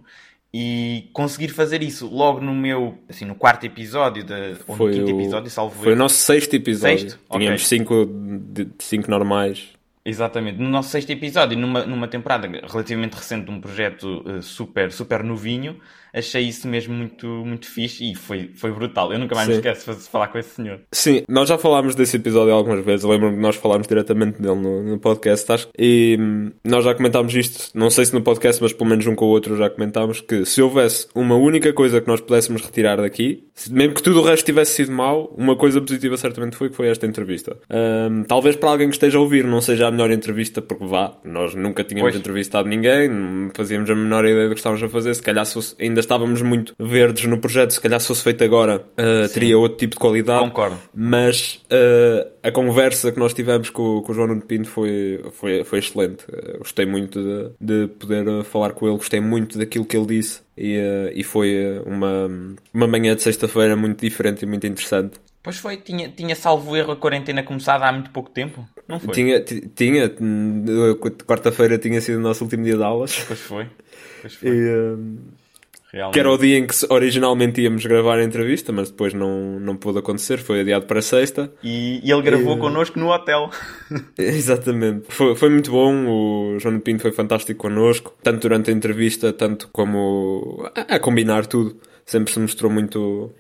e 0.54 1.10
conseguir 1.14 1.50
fazer 1.50 1.82
isso 1.82 2.08
logo 2.08 2.42
no 2.42 2.54
meu, 2.54 2.98
assim, 3.08 3.24
no 3.24 3.36
quarto 3.36 3.66
episódio, 3.66 4.24
de, 4.24 4.58
ou 4.68 4.76
no 4.76 4.92
quinto 4.92 5.12
o, 5.12 5.22
episódio, 5.22 5.50
salvo 5.50 5.84
Foi 5.84 5.94
o 5.94 5.96
nosso 5.96 6.16
sexto 6.16 6.56
episódio. 6.56 7.12
Sexto? 7.12 7.20
Tínhamos 7.32 7.66
okay. 7.66 7.78
cinco, 7.78 8.06
de, 8.06 8.68
cinco 8.80 9.10
normais. 9.10 9.70
Exatamente. 10.04 10.60
No 10.60 10.68
nosso 10.68 10.90
sexto 10.90 11.12
episódio, 11.12 11.58
numa, 11.58 11.86
numa 11.86 12.08
temporada 12.08 12.48
relativamente 12.48 13.14
recente 13.14 13.46
de 13.46 13.52
um 13.52 13.62
projeto 13.62 14.24
uh, 14.26 14.42
super, 14.42 14.92
super 14.92 15.24
novinho, 15.24 15.80
achei 16.14 16.44
isso 16.44 16.68
mesmo 16.68 16.94
muito, 16.94 17.28
muito 17.28 17.68
fixe 17.68 18.12
e 18.12 18.16
foi, 18.16 18.52
foi 18.56 18.72
brutal. 18.72 19.12
Eu 19.12 19.20
nunca 19.20 19.36
mais 19.36 19.48
Sim. 19.48 19.54
me 19.54 19.58
esqueço 19.58 19.94
de 19.94 20.10
falar 20.10 20.28
com 20.28 20.38
esse 20.38 20.56
senhor. 20.56 20.80
Sim, 20.92 21.24
nós 21.28 21.50
já 21.50 21.58
falámos 21.58 21.96
desse 21.96 22.18
episódio 22.18 22.54
algumas 22.54 22.84
vezes. 22.84 23.06
Lembro-me 23.06 23.36
que 23.36 23.42
nós 23.42 23.56
falámos 23.56 23.88
diretamente 23.88 24.42
dele 24.42 24.56
no, 24.56 24.84
no 24.84 25.00
podcast, 25.00 25.52
acho. 25.52 25.70
E 25.78 26.18
hum, 26.20 26.52
nós 26.64 26.84
já 26.84 26.94
comentámos 26.94 27.34
isto, 27.36 27.78
não 27.78 27.90
sei 27.90 28.06
se 28.06 28.14
no 28.14 28.22
podcast, 28.22 28.62
mas 28.62 28.74
pelo 28.74 28.90
menos 28.90 29.06
um 29.08 29.16
com 29.16 29.26
o 29.26 29.30
outro 29.30 29.56
já 29.56 29.70
comentámos 29.70 30.22
que 30.22 30.46
se 30.46 30.62
houvesse 30.62 31.08
uma 31.14 31.36
única 31.36 31.72
coisa 31.74 32.02
que 32.02 32.08
nós 32.08 32.22
pudéssemos 32.22 32.62
retirar 32.62 32.98
daqui, 32.98 33.48
mesmo 33.70 33.96
que 33.96 34.04
tudo 34.04 34.22
o 34.22 34.24
resto 34.24 34.46
tivesse 34.46 34.74
sido 34.74 34.92
mau, 34.92 35.34
uma 35.38 35.56
coisa 35.56 35.82
positiva 35.82 36.16
certamente 36.18 36.56
foi 36.56 36.70
que 36.70 36.76
foi 36.76 36.88
esta 36.88 37.06
entrevista. 37.06 37.58
Um, 37.70 38.24
talvez 38.24 38.56
para 38.56 38.70
alguém 38.70 38.88
que 38.88 38.96
esteja 38.96 39.18
a 39.18 39.22
ouvir 39.22 39.44
não 39.44 39.62
seja 39.62 39.88
a 39.88 39.92
melhor 39.92 40.12
entrevista, 40.12 40.62
porque 40.62 40.86
vá, 40.86 41.18
nós 41.24 41.56
nunca 41.56 41.84
tínhamos 41.84 42.12
pois. 42.12 42.20
entrevistado 42.20 42.68
ninguém, 42.70 43.10
não 43.10 43.50
fazíamos 43.54 43.90
a 43.90 43.96
menor 43.96 44.26
ideia 44.26 44.48
do 44.48 44.54
que 44.54 44.60
estávamos 44.60 44.84
a 44.84 44.90
fazer, 44.90 45.14
se 45.14 45.22
calhar 45.22 45.46
se 45.46 45.54
fosse, 45.54 45.76
ainda 46.00 46.02
estávamos 46.02 46.42
muito 46.42 46.74
verdes 46.80 47.26
no 47.26 47.38
projeto, 47.38 47.72
se 47.72 47.82
calhar 47.82 48.00
se 48.00 48.08
fosse 48.08 48.24
feito 48.24 48.44
agora 48.44 48.78
uh, 48.78 49.30
teria 49.34 49.58
outro 49.58 49.78
tipo 49.78 49.96
de 49.96 50.00
qualidade. 50.00 50.44
Concordo. 50.46 50.78
Mas 50.94 51.62
uh, 51.66 52.30
a 52.42 52.52
conversa 52.52 53.12
que 53.12 53.20
nós 53.20 53.34
tivemos 53.34 53.70
com, 53.70 54.02
com 54.02 54.12
o 54.12 54.16
João 54.16 54.28
Nuno 54.28 54.42
Pinto 54.42 54.70
foi, 54.70 55.24
foi, 55.34 55.64
foi 55.64 55.80
excelente. 55.80 56.24
Uh, 56.26 56.60
gostei 56.60 56.86
muito 56.86 57.22
de, 57.22 57.52
de 57.60 57.88
poder 57.88 58.44
falar 58.44 58.72
com 58.72 58.88
ele, 58.88 58.98
gostei 58.98 59.20
muito 59.20 59.58
daquilo 59.58 59.86
que 59.86 59.96
ele 59.96 60.06
disse 60.06 60.42
e, 60.58 60.78
e 61.14 61.24
foi 61.24 61.82
uma, 61.86 62.28
uma 62.74 62.88
manhã 62.88 63.16
de 63.16 63.22
sexta-feira 63.22 63.76
muito 63.76 64.02
diferente 64.02 64.44
e 64.44 64.46
muito 64.46 64.66
interessante. 64.66 65.20
Pois 65.42 65.58
foi, 65.58 65.78
tinha, 65.78 66.10
tinha 66.10 66.36
salvo 66.36 66.76
erro 66.76 66.92
a 66.92 66.98
quarentena 66.98 67.42
começada 67.44 67.86
há 67.86 67.92
muito 67.94 68.12
pouco 68.12 68.30
tempo, 68.30 68.68
não 68.86 69.00
foi? 69.00 69.14
Tinha, 69.14 69.42
tinha 69.42 70.10
quarta-feira 71.26 71.78
tinha 71.78 72.02
sido 72.02 72.18
o 72.18 72.22
nosso 72.22 72.44
último 72.44 72.66
dia 72.66 72.76
de 72.76 72.84
aulas. 72.84 73.24
Pois 73.26 73.40
foi. 73.40 73.68
Pois 74.22 74.34
foi. 74.36 74.50
E, 74.50 74.98
Realmente. 75.92 76.14
Que 76.14 76.20
era 76.20 76.32
o 76.32 76.38
dia 76.38 76.58
em 76.58 76.68
que 76.68 76.76
originalmente 76.88 77.62
íamos 77.62 77.84
gravar 77.86 78.20
a 78.20 78.24
entrevista, 78.24 78.72
mas 78.72 78.92
depois 78.92 79.14
não, 79.14 79.60
não 79.60 79.76
pôde 79.76 79.98
acontecer, 79.98 80.38
foi 80.38 80.62
adiado 80.62 80.86
para 80.86 81.02
sexta. 81.02 81.52
E, 81.64 82.00
e 82.04 82.12
ele 82.12 82.22
gravou 82.22 82.58
e... 82.58 82.60
connosco 82.60 83.00
no 83.00 83.10
hotel. 83.10 83.50
Exatamente. 84.18 85.06
Foi, 85.10 85.36
foi 85.36 85.50
muito 85.50 85.72
bom, 85.72 86.06
o 86.08 86.60
João 86.60 86.80
Pinto 86.80 87.02
foi 87.02 87.12
fantástico 87.12 87.60
connosco, 87.60 88.16
tanto 88.22 88.42
durante 88.42 88.70
a 88.70 88.74
entrevista, 88.74 89.34
tanto 89.34 89.68
como 89.70 90.70
a, 90.76 90.96
a 90.96 91.00
combinar 91.00 91.48
tudo. 91.48 91.76
Sempre 92.06 92.34
se 92.34 92.40
mostrou 92.40 92.72
muito, 92.72 93.32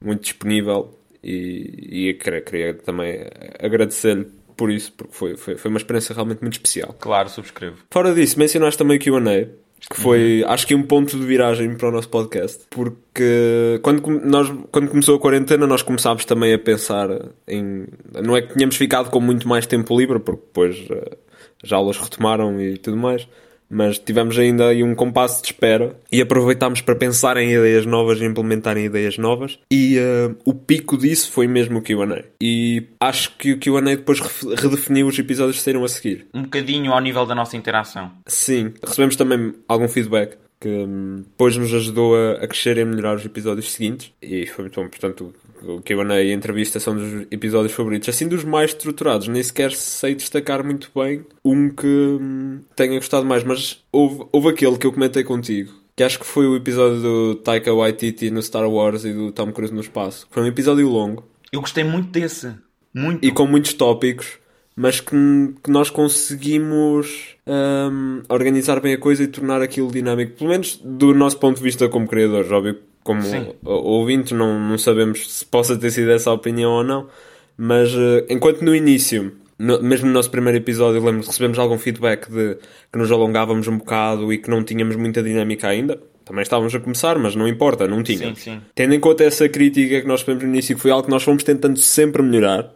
muito 0.00 0.22
disponível 0.22 0.98
e, 1.22 2.08
e 2.10 2.14
queria, 2.14 2.40
queria 2.40 2.74
também 2.74 3.26
agradecer-lhe 3.58 4.26
por 4.56 4.70
isso, 4.70 4.92
porque 4.92 5.12
foi, 5.12 5.36
foi, 5.36 5.56
foi 5.56 5.68
uma 5.68 5.78
experiência 5.78 6.14
realmente 6.14 6.40
muito 6.40 6.54
especial. 6.54 6.94
Claro, 6.98 7.28
subscrevo. 7.28 7.78
Fora 7.90 8.14
disso, 8.14 8.38
mencionaste 8.38 8.78
também 8.78 8.96
o 8.96 9.00
Q&A 9.00 9.65
que 9.88 10.00
foi, 10.00 10.42
uhum. 10.42 10.50
acho 10.50 10.66
que 10.66 10.74
um 10.74 10.82
ponto 10.82 11.16
de 11.16 11.24
viragem 11.24 11.76
para 11.76 11.88
o 11.88 11.92
nosso 11.92 12.08
podcast, 12.08 12.64
porque 12.70 13.78
quando, 13.82 14.02
nós, 14.24 14.52
quando 14.72 14.88
começou 14.88 15.16
a 15.16 15.20
quarentena 15.20 15.66
nós 15.66 15.82
começámos 15.82 16.24
também 16.24 16.52
a 16.52 16.58
pensar 16.58 17.08
em, 17.46 17.86
não 18.24 18.36
é 18.36 18.42
que 18.42 18.54
tínhamos 18.54 18.76
ficado 18.76 19.10
com 19.10 19.20
muito 19.20 19.46
mais 19.46 19.64
tempo 19.64 19.96
livre, 19.96 20.18
porque 20.18 20.42
depois 20.44 20.84
eh, 20.90 21.16
as 21.62 21.72
aulas 21.72 21.98
retomaram 21.98 22.60
e 22.60 22.76
tudo 22.78 22.96
mais, 22.96 23.28
mas 23.70 23.98
tivemos 23.98 24.38
ainda 24.38 24.68
aí 24.68 24.82
um 24.82 24.94
compasso 24.94 25.42
de 25.42 25.48
espera 25.48 25.96
e 26.10 26.20
aproveitámos 26.20 26.80
para 26.80 26.94
pensar 26.94 27.36
em 27.36 27.52
ideias 27.52 27.86
novas 27.86 28.20
e 28.20 28.24
implementar 28.24 28.76
em 28.76 28.84
ideias 28.84 29.18
novas 29.18 29.58
e 29.70 29.98
uh, 29.98 30.36
o 30.44 30.54
pico 30.54 30.96
disso 30.96 31.30
foi 31.30 31.46
mesmo 31.46 31.78
o 31.78 31.82
Q&A 31.82 32.24
e 32.40 32.84
acho 33.00 33.36
que 33.36 33.52
o 33.52 33.58
Q&A 33.58 33.80
depois 33.80 34.20
redefiniu 34.20 35.06
os 35.06 35.18
episódios 35.18 35.58
que 35.58 35.62
saíram 35.62 35.84
a 35.84 35.88
seguir. 35.88 36.26
Um 36.32 36.42
bocadinho 36.42 36.92
ao 36.92 37.00
nível 37.00 37.26
da 37.26 37.34
nossa 37.34 37.56
interação. 37.56 38.10
Sim, 38.26 38.72
recebemos 38.82 39.16
também 39.16 39.54
algum 39.68 39.88
feedback 39.88 40.36
que 40.60 40.68
hum, 40.68 41.16
depois 41.18 41.56
nos 41.56 41.72
ajudou 41.72 42.16
a, 42.16 42.32
a, 42.32 42.46
crescer 42.46 42.78
e 42.78 42.82
a 42.82 42.86
melhorar 42.86 43.16
os 43.16 43.24
episódios 43.24 43.72
seguintes 43.72 44.12
e 44.22 44.46
foi 44.46 44.64
muito 44.64 44.80
bom, 44.80 44.88
portanto 44.88 45.34
o 45.62 45.80
Q&A 45.80 46.22
e 46.22 46.30
a 46.30 46.34
entrevista 46.34 46.78
são 46.78 46.94
dos 46.94 47.26
episódios 47.30 47.72
favoritos, 47.72 48.08
assim 48.08 48.28
dos 48.28 48.44
mais 48.44 48.70
estruturados, 48.70 49.28
nem 49.28 49.42
sequer 49.42 49.72
sei 49.72 50.14
destacar 50.14 50.64
muito 50.64 50.90
bem 50.94 51.24
um 51.44 51.70
que 51.70 51.86
hum, 51.86 52.60
tenha 52.74 52.94
gostado 52.96 53.26
mais, 53.26 53.44
mas 53.44 53.82
houve, 53.92 54.26
houve 54.32 54.48
aquele 54.48 54.78
que 54.78 54.86
eu 54.86 54.92
comentei 54.92 55.24
contigo, 55.24 55.72
que 55.94 56.02
acho 56.02 56.18
que 56.18 56.26
foi 56.26 56.46
o 56.46 56.56
episódio 56.56 57.00
do 57.00 57.34
Taika 57.36 57.72
Waititi 57.72 58.30
no 58.30 58.42
Star 58.42 58.68
Wars 58.68 59.04
e 59.04 59.12
do 59.12 59.32
Tom 59.32 59.50
Cruise 59.52 59.72
no 59.72 59.80
espaço. 59.80 60.26
Foi 60.30 60.42
um 60.42 60.46
episódio 60.46 60.86
longo. 60.88 61.26
Eu 61.50 61.60
gostei 61.60 61.84
muito 61.84 62.10
desse. 62.10 62.52
Muito. 62.92 63.24
E 63.24 63.32
com 63.32 63.46
muitos 63.46 63.72
tópicos 63.72 64.38
mas 64.76 65.00
que, 65.00 65.16
que 65.64 65.70
nós 65.70 65.88
conseguimos 65.88 67.34
um, 67.46 68.22
organizar 68.28 68.78
bem 68.78 68.92
a 68.92 68.98
coisa 68.98 69.22
e 69.22 69.26
tornar 69.26 69.62
aquilo 69.62 69.90
dinâmico, 69.90 70.36
pelo 70.36 70.50
menos 70.50 70.78
do 70.84 71.14
nosso 71.14 71.38
ponto 71.38 71.56
de 71.56 71.62
vista 71.62 71.88
como 71.88 72.06
criadores, 72.06 72.52
óbvio, 72.52 72.78
como 73.02 73.22
ouvintes 73.64 74.32
não, 74.32 74.60
não 74.60 74.76
sabemos 74.76 75.32
se 75.32 75.46
possa 75.46 75.78
ter 75.78 75.90
sido 75.90 76.10
essa 76.10 76.28
a 76.28 76.34
opinião 76.34 76.72
ou 76.72 76.84
não, 76.84 77.08
mas 77.56 77.94
uh, 77.94 78.26
enquanto 78.28 78.62
no 78.62 78.74
início, 78.74 79.32
no, 79.58 79.82
mesmo 79.82 80.08
no 80.08 80.12
nosso 80.12 80.30
primeiro 80.30 80.58
episódio, 80.58 81.02
lembro 81.02 81.26
recebemos 81.26 81.58
algum 81.58 81.78
feedback 81.78 82.30
de 82.30 82.58
que 82.92 82.98
nos 82.98 83.10
alongávamos 83.10 83.66
um 83.68 83.78
bocado 83.78 84.30
e 84.30 84.36
que 84.36 84.50
não 84.50 84.62
tínhamos 84.62 84.94
muita 84.96 85.22
dinâmica 85.22 85.68
ainda, 85.68 85.98
também 86.22 86.42
estávamos 86.42 86.74
a 86.74 86.80
começar, 86.80 87.18
mas 87.18 87.34
não 87.34 87.48
importa, 87.48 87.86
não 87.86 88.02
tínhamos. 88.02 88.40
Sim, 88.40 88.56
sim. 88.56 88.60
Tendo 88.74 88.92
em 88.92 89.00
conta 89.00 89.24
essa 89.24 89.48
crítica 89.48 90.02
que 90.02 90.06
nós 90.06 90.20
recebemos 90.20 90.44
no 90.44 90.50
início, 90.50 90.76
que 90.76 90.82
foi 90.82 90.90
algo 90.90 91.04
que 91.04 91.10
nós 91.10 91.22
fomos 91.22 91.44
tentando 91.44 91.78
sempre 91.78 92.20
melhorar, 92.20 92.74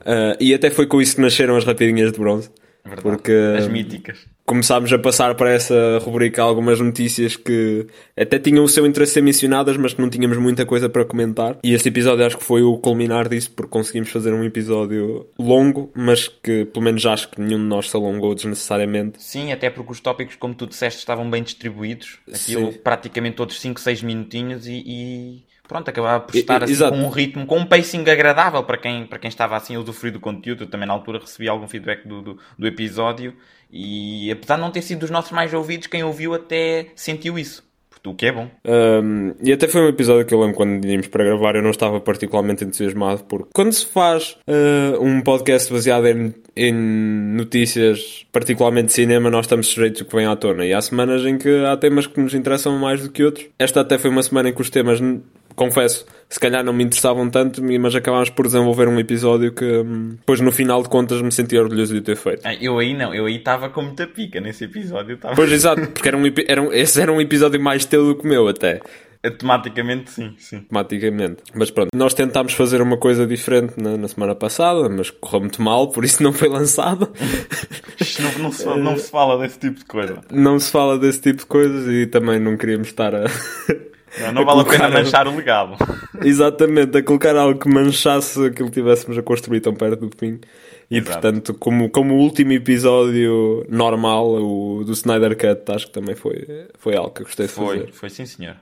Uh, 0.00 0.36
e 0.40 0.54
até 0.54 0.70
foi 0.70 0.86
com 0.86 1.00
isso 1.00 1.16
que 1.16 1.22
nasceram 1.22 1.56
as 1.56 1.64
rapidinhas 1.64 2.12
de 2.12 2.18
bronze. 2.18 2.50
Verdade. 2.86 3.02
Porque 3.02 3.32
as 3.58 3.68
míticas. 3.68 4.26
Começámos 4.44 4.92
a 4.92 4.98
passar 4.98 5.34
para 5.34 5.50
essa 5.50 5.98
rubrica 5.98 6.40
algumas 6.40 6.80
notícias 6.80 7.34
que 7.34 7.84
até 8.16 8.38
tinham 8.38 8.62
o 8.62 8.68
seu 8.68 8.86
interesse 8.86 9.14
ser 9.14 9.20
mencionadas, 9.20 9.76
mas 9.76 9.92
que 9.92 10.00
não 10.00 10.08
tínhamos 10.08 10.38
muita 10.38 10.64
coisa 10.64 10.88
para 10.88 11.04
comentar. 11.04 11.58
E 11.64 11.74
este 11.74 11.88
episódio 11.88 12.24
acho 12.24 12.38
que 12.38 12.44
foi 12.44 12.62
o 12.62 12.78
culminar 12.78 13.28
disso, 13.28 13.50
porque 13.50 13.70
conseguimos 13.70 14.10
fazer 14.10 14.32
um 14.32 14.44
episódio 14.44 15.26
longo, 15.36 15.90
mas 15.96 16.28
que 16.28 16.64
pelo 16.66 16.84
menos 16.84 17.04
acho 17.04 17.28
que 17.28 17.40
nenhum 17.40 17.58
de 17.58 17.64
nós 17.64 17.90
se 17.90 17.96
alongou 17.96 18.36
desnecessariamente. 18.36 19.20
Sim, 19.20 19.50
até 19.50 19.68
porque 19.68 19.90
os 19.90 19.98
tópicos, 19.98 20.36
como 20.36 20.54
tu 20.54 20.68
disseste, 20.68 21.00
estavam 21.00 21.28
bem 21.28 21.42
distribuídos. 21.42 22.18
Aquilo 22.32 22.72
Sim. 22.72 22.78
praticamente 22.78 23.36
todos 23.36 23.60
5, 23.60 23.80
6 23.80 24.02
minutinhos 24.04 24.68
e... 24.68 24.82
e 24.86 25.45
pronto, 25.66 25.88
acabava 25.88 26.24
por 26.24 26.34
estar 26.36 26.62
assim, 26.62 26.88
com 26.88 26.96
um 26.96 27.08
ritmo, 27.08 27.46
com 27.46 27.58
um 27.58 27.66
pacing 27.66 28.08
agradável 28.08 28.62
para 28.62 28.76
quem, 28.76 29.06
para 29.06 29.18
quem 29.18 29.28
estava 29.28 29.56
assim 29.56 29.74
a 29.74 29.80
usufruir 29.80 30.12
do 30.12 30.20
conteúdo. 30.20 30.64
Eu 30.64 30.68
também 30.68 30.86
na 30.86 30.94
altura 30.94 31.18
recebi 31.18 31.48
algum 31.48 31.66
feedback 31.68 32.06
do, 32.06 32.22
do, 32.22 32.38
do, 32.58 32.66
episódio 32.66 33.34
e 33.70 34.30
apesar 34.30 34.56
de 34.56 34.62
não 34.62 34.70
ter 34.70 34.82
sido 34.82 35.00
dos 35.00 35.10
nossos 35.10 35.32
mais 35.32 35.52
ouvidos, 35.52 35.86
quem 35.86 36.04
ouviu 36.04 36.34
até 36.34 36.88
sentiu 36.94 37.38
isso. 37.38 37.64
o 38.04 38.14
que 38.14 38.26
é 38.26 38.32
bom. 38.32 38.48
Um, 38.64 39.34
e 39.42 39.52
até 39.52 39.66
foi 39.66 39.82
um 39.82 39.88
episódio 39.88 40.24
que 40.24 40.32
eu 40.32 40.40
lembro 40.40 40.54
quando 40.54 40.84
íamos 40.84 41.08
para 41.08 41.24
gravar, 41.24 41.56
eu 41.56 41.62
não 41.62 41.70
estava 41.70 42.00
particularmente 42.00 42.64
entusiasmado, 42.64 43.24
porque 43.24 43.48
quando 43.52 43.72
se 43.72 43.84
faz 43.86 44.36
uh, 44.46 45.02
um 45.02 45.20
podcast 45.20 45.72
baseado 45.72 46.06
em, 46.06 46.32
em 46.56 46.72
notícias, 46.72 48.24
particularmente 48.30 48.86
de 48.88 48.92
cinema, 48.92 49.28
nós 49.28 49.46
estamos 49.46 49.66
sujeitos 49.66 50.02
ao 50.02 50.08
que 50.08 50.14
vem 50.14 50.26
à 50.26 50.36
tona. 50.36 50.64
E 50.64 50.72
há 50.72 50.80
semanas 50.80 51.26
em 51.26 51.36
que 51.36 51.64
há 51.64 51.76
temas 51.76 52.06
que 52.06 52.20
nos 52.20 52.34
interessam 52.34 52.78
mais 52.78 53.02
do 53.02 53.10
que 53.10 53.24
outros. 53.24 53.46
Esta 53.58 53.80
até 53.80 53.98
foi 53.98 54.10
uma 54.10 54.22
semana 54.22 54.50
em 54.50 54.54
que 54.54 54.60
os 54.60 54.70
temas 54.70 55.00
confesso, 55.56 56.06
se 56.28 56.38
calhar 56.38 56.62
não 56.62 56.72
me 56.72 56.84
interessavam 56.84 57.28
tanto, 57.30 57.62
mas 57.80 57.94
acabámos 57.94 58.30
por 58.30 58.46
desenvolver 58.46 58.86
um 58.88 59.00
episódio 59.00 59.52
que 59.52 59.64
hum, 59.64 60.10
depois 60.10 60.40
no 60.40 60.52
final 60.52 60.82
de 60.82 60.88
contas 60.88 61.20
me 61.22 61.32
senti 61.32 61.56
orgulhoso 61.56 61.94
de 61.94 62.02
ter 62.02 62.16
feito. 62.16 62.42
Ah, 62.44 62.54
eu 62.54 62.78
aí 62.78 62.94
não, 62.94 63.14
eu 63.14 63.26
aí 63.26 63.36
estava 63.36 63.70
com 63.70 63.82
muita 63.82 64.06
pica 64.06 64.40
nesse 64.40 64.64
episódio. 64.64 65.16
Tava... 65.16 65.34
Pois 65.34 65.50
exato, 65.50 65.80
porque 65.88 66.08
era 66.08 66.16
um, 66.16 66.22
era 66.46 66.62
um, 66.62 66.72
esse 66.72 67.00
era 67.00 67.12
um 67.12 67.20
episódio 67.20 67.60
mais 67.60 67.84
teu 67.84 68.06
do 68.06 68.14
que 68.16 68.26
o 68.26 68.28
meu 68.28 68.46
até. 68.46 68.80
Tematicamente, 69.30 70.10
sim, 70.10 70.34
sim. 70.38 70.60
Tematicamente. 70.60 71.42
Mas 71.54 71.70
pronto, 71.70 71.88
nós 71.94 72.14
tentámos 72.14 72.52
fazer 72.52 72.80
uma 72.80 72.96
coisa 72.96 73.26
diferente 73.26 73.74
na, 73.76 73.96
na 73.96 74.06
semana 74.06 74.34
passada, 74.34 74.88
mas 74.88 75.10
correu 75.10 75.40
muito 75.40 75.60
mal, 75.60 75.90
por 75.90 76.04
isso 76.04 76.22
não 76.22 76.32
foi 76.32 76.48
lançado. 76.48 77.10
não, 78.20 78.42
não, 78.44 78.52
se, 78.52 78.64
não 78.64 78.96
se 78.96 79.10
fala 79.10 79.38
desse 79.38 79.58
tipo 79.58 79.78
de 79.78 79.84
coisa. 79.84 80.20
Não 80.30 80.58
se 80.58 80.70
fala 80.70 80.98
desse 80.98 81.20
tipo 81.20 81.40
de 81.40 81.46
coisas 81.46 81.88
e 81.88 82.06
também 82.06 82.38
não 82.38 82.56
queríamos 82.56 82.88
estar 82.88 83.14
a. 83.14 83.24
Não, 84.20 84.32
não 84.32 84.44
vale 84.44 84.60
a 84.60 84.64
pena 84.64 84.88
manchar 84.88 85.26
o 85.26 85.36
legado. 85.36 85.76
Exatamente, 86.24 86.96
a 86.96 87.02
colocar 87.02 87.36
algo 87.36 87.58
que 87.58 87.68
manchasse 87.68 88.46
aquilo 88.46 88.68
que 88.68 88.74
tivéssemos 88.74 89.18
a 89.18 89.22
construir 89.22 89.60
tão 89.60 89.74
perto 89.74 90.06
do 90.06 90.16
fim. 90.16 90.40
E 90.90 90.98
Exato. 90.98 91.12
portanto, 91.12 91.54
como, 91.54 91.90
como 91.90 92.14
o 92.14 92.18
último 92.18 92.52
episódio 92.52 93.66
normal, 93.68 94.26
o 94.34 94.84
do 94.84 94.92
Snyder 94.92 95.36
Cut, 95.36 95.70
acho 95.72 95.86
que 95.86 95.92
também 95.92 96.14
foi, 96.14 96.68
foi 96.78 96.96
algo 96.96 97.10
que 97.10 97.22
eu 97.22 97.26
gostei 97.26 97.46
de 97.46 97.52
foi, 97.52 97.78
fazer. 97.78 97.92
Foi, 97.92 98.10
sim 98.10 98.24
senhor. 98.24 98.56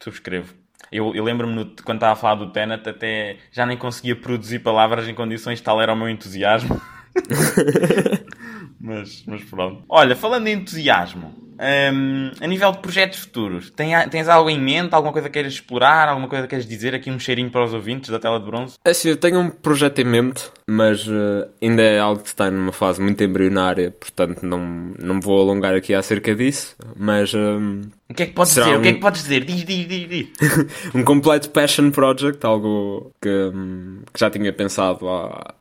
Subscrevo. 0.00 0.54
Eu, 0.90 1.14
eu 1.14 1.22
lembro-me 1.22 1.74
quando 1.84 1.98
estava 1.98 2.14
a 2.14 2.16
falar 2.16 2.36
do 2.36 2.50
Tenet, 2.50 2.88
até 2.88 3.36
já 3.52 3.66
nem 3.66 3.76
conseguia 3.76 4.16
produzir 4.16 4.60
palavras 4.60 5.06
em 5.06 5.14
condições, 5.14 5.60
tal 5.60 5.80
era 5.80 5.92
o 5.92 5.96
meu 5.96 6.08
entusiasmo. 6.08 6.80
mas, 8.80 9.24
mas 9.26 9.42
pronto. 9.44 9.82
Olha, 9.88 10.14
falando 10.14 10.46
em 10.46 10.54
entusiasmo, 10.54 11.34
um, 11.58 12.30
a 12.40 12.46
nível 12.46 12.70
de 12.70 12.78
projetos 12.78 13.18
futuros, 13.18 13.70
tem, 13.70 13.90
tens 14.10 14.28
algo 14.28 14.48
em 14.48 14.60
mente? 14.60 14.94
Alguma 14.94 15.12
coisa 15.12 15.28
que 15.28 15.32
queiras 15.32 15.52
explorar? 15.52 16.08
Alguma 16.08 16.28
coisa 16.28 16.44
que 16.44 16.50
queres 16.50 16.66
dizer? 16.66 16.94
Aqui 16.94 17.10
um 17.10 17.18
cheirinho 17.18 17.50
para 17.50 17.64
os 17.64 17.74
ouvintes 17.74 18.10
da 18.10 18.18
tela 18.20 18.38
de 18.38 18.46
bronze? 18.46 18.76
É 18.84 18.90
assim, 18.90 19.08
eu 19.08 19.16
tenho 19.16 19.40
um 19.40 19.50
projeto 19.50 19.98
em 19.98 20.04
mente, 20.04 20.44
mas 20.68 21.06
uh, 21.08 21.48
ainda 21.60 21.82
é 21.82 21.98
algo 21.98 22.22
que 22.22 22.28
está 22.28 22.48
numa 22.48 22.70
fase 22.70 23.00
muito 23.00 23.22
embrionária, 23.24 23.90
portanto 23.90 24.44
não, 24.44 24.60
não 24.98 25.16
me 25.16 25.20
vou 25.20 25.40
alongar 25.40 25.74
aqui 25.74 25.92
acerca 25.92 26.32
disso. 26.34 26.76
Mas. 26.96 27.34
Um, 27.34 27.82
o 28.08 28.14
que 28.14 28.22
é 28.22 28.26
que 28.26 28.32
podes 28.32 28.54
dizer? 28.54 28.76
Um... 28.76 28.78
O 28.78 28.82
que 28.82 28.88
é 28.88 28.92
que 28.92 29.00
podes 29.00 29.22
dizer? 29.22 29.44
Diz, 29.44 29.64
diz, 29.64 29.88
diz, 29.88 30.08
diz. 30.08 30.28
um 30.94 31.02
completo 31.02 31.50
passion 31.50 31.90
project, 31.90 32.44
algo 32.46 33.10
que, 33.20 33.28
um, 33.28 34.02
que 34.12 34.20
já 34.20 34.30
tinha 34.30 34.52
pensado 34.52 35.08
há 35.08 35.54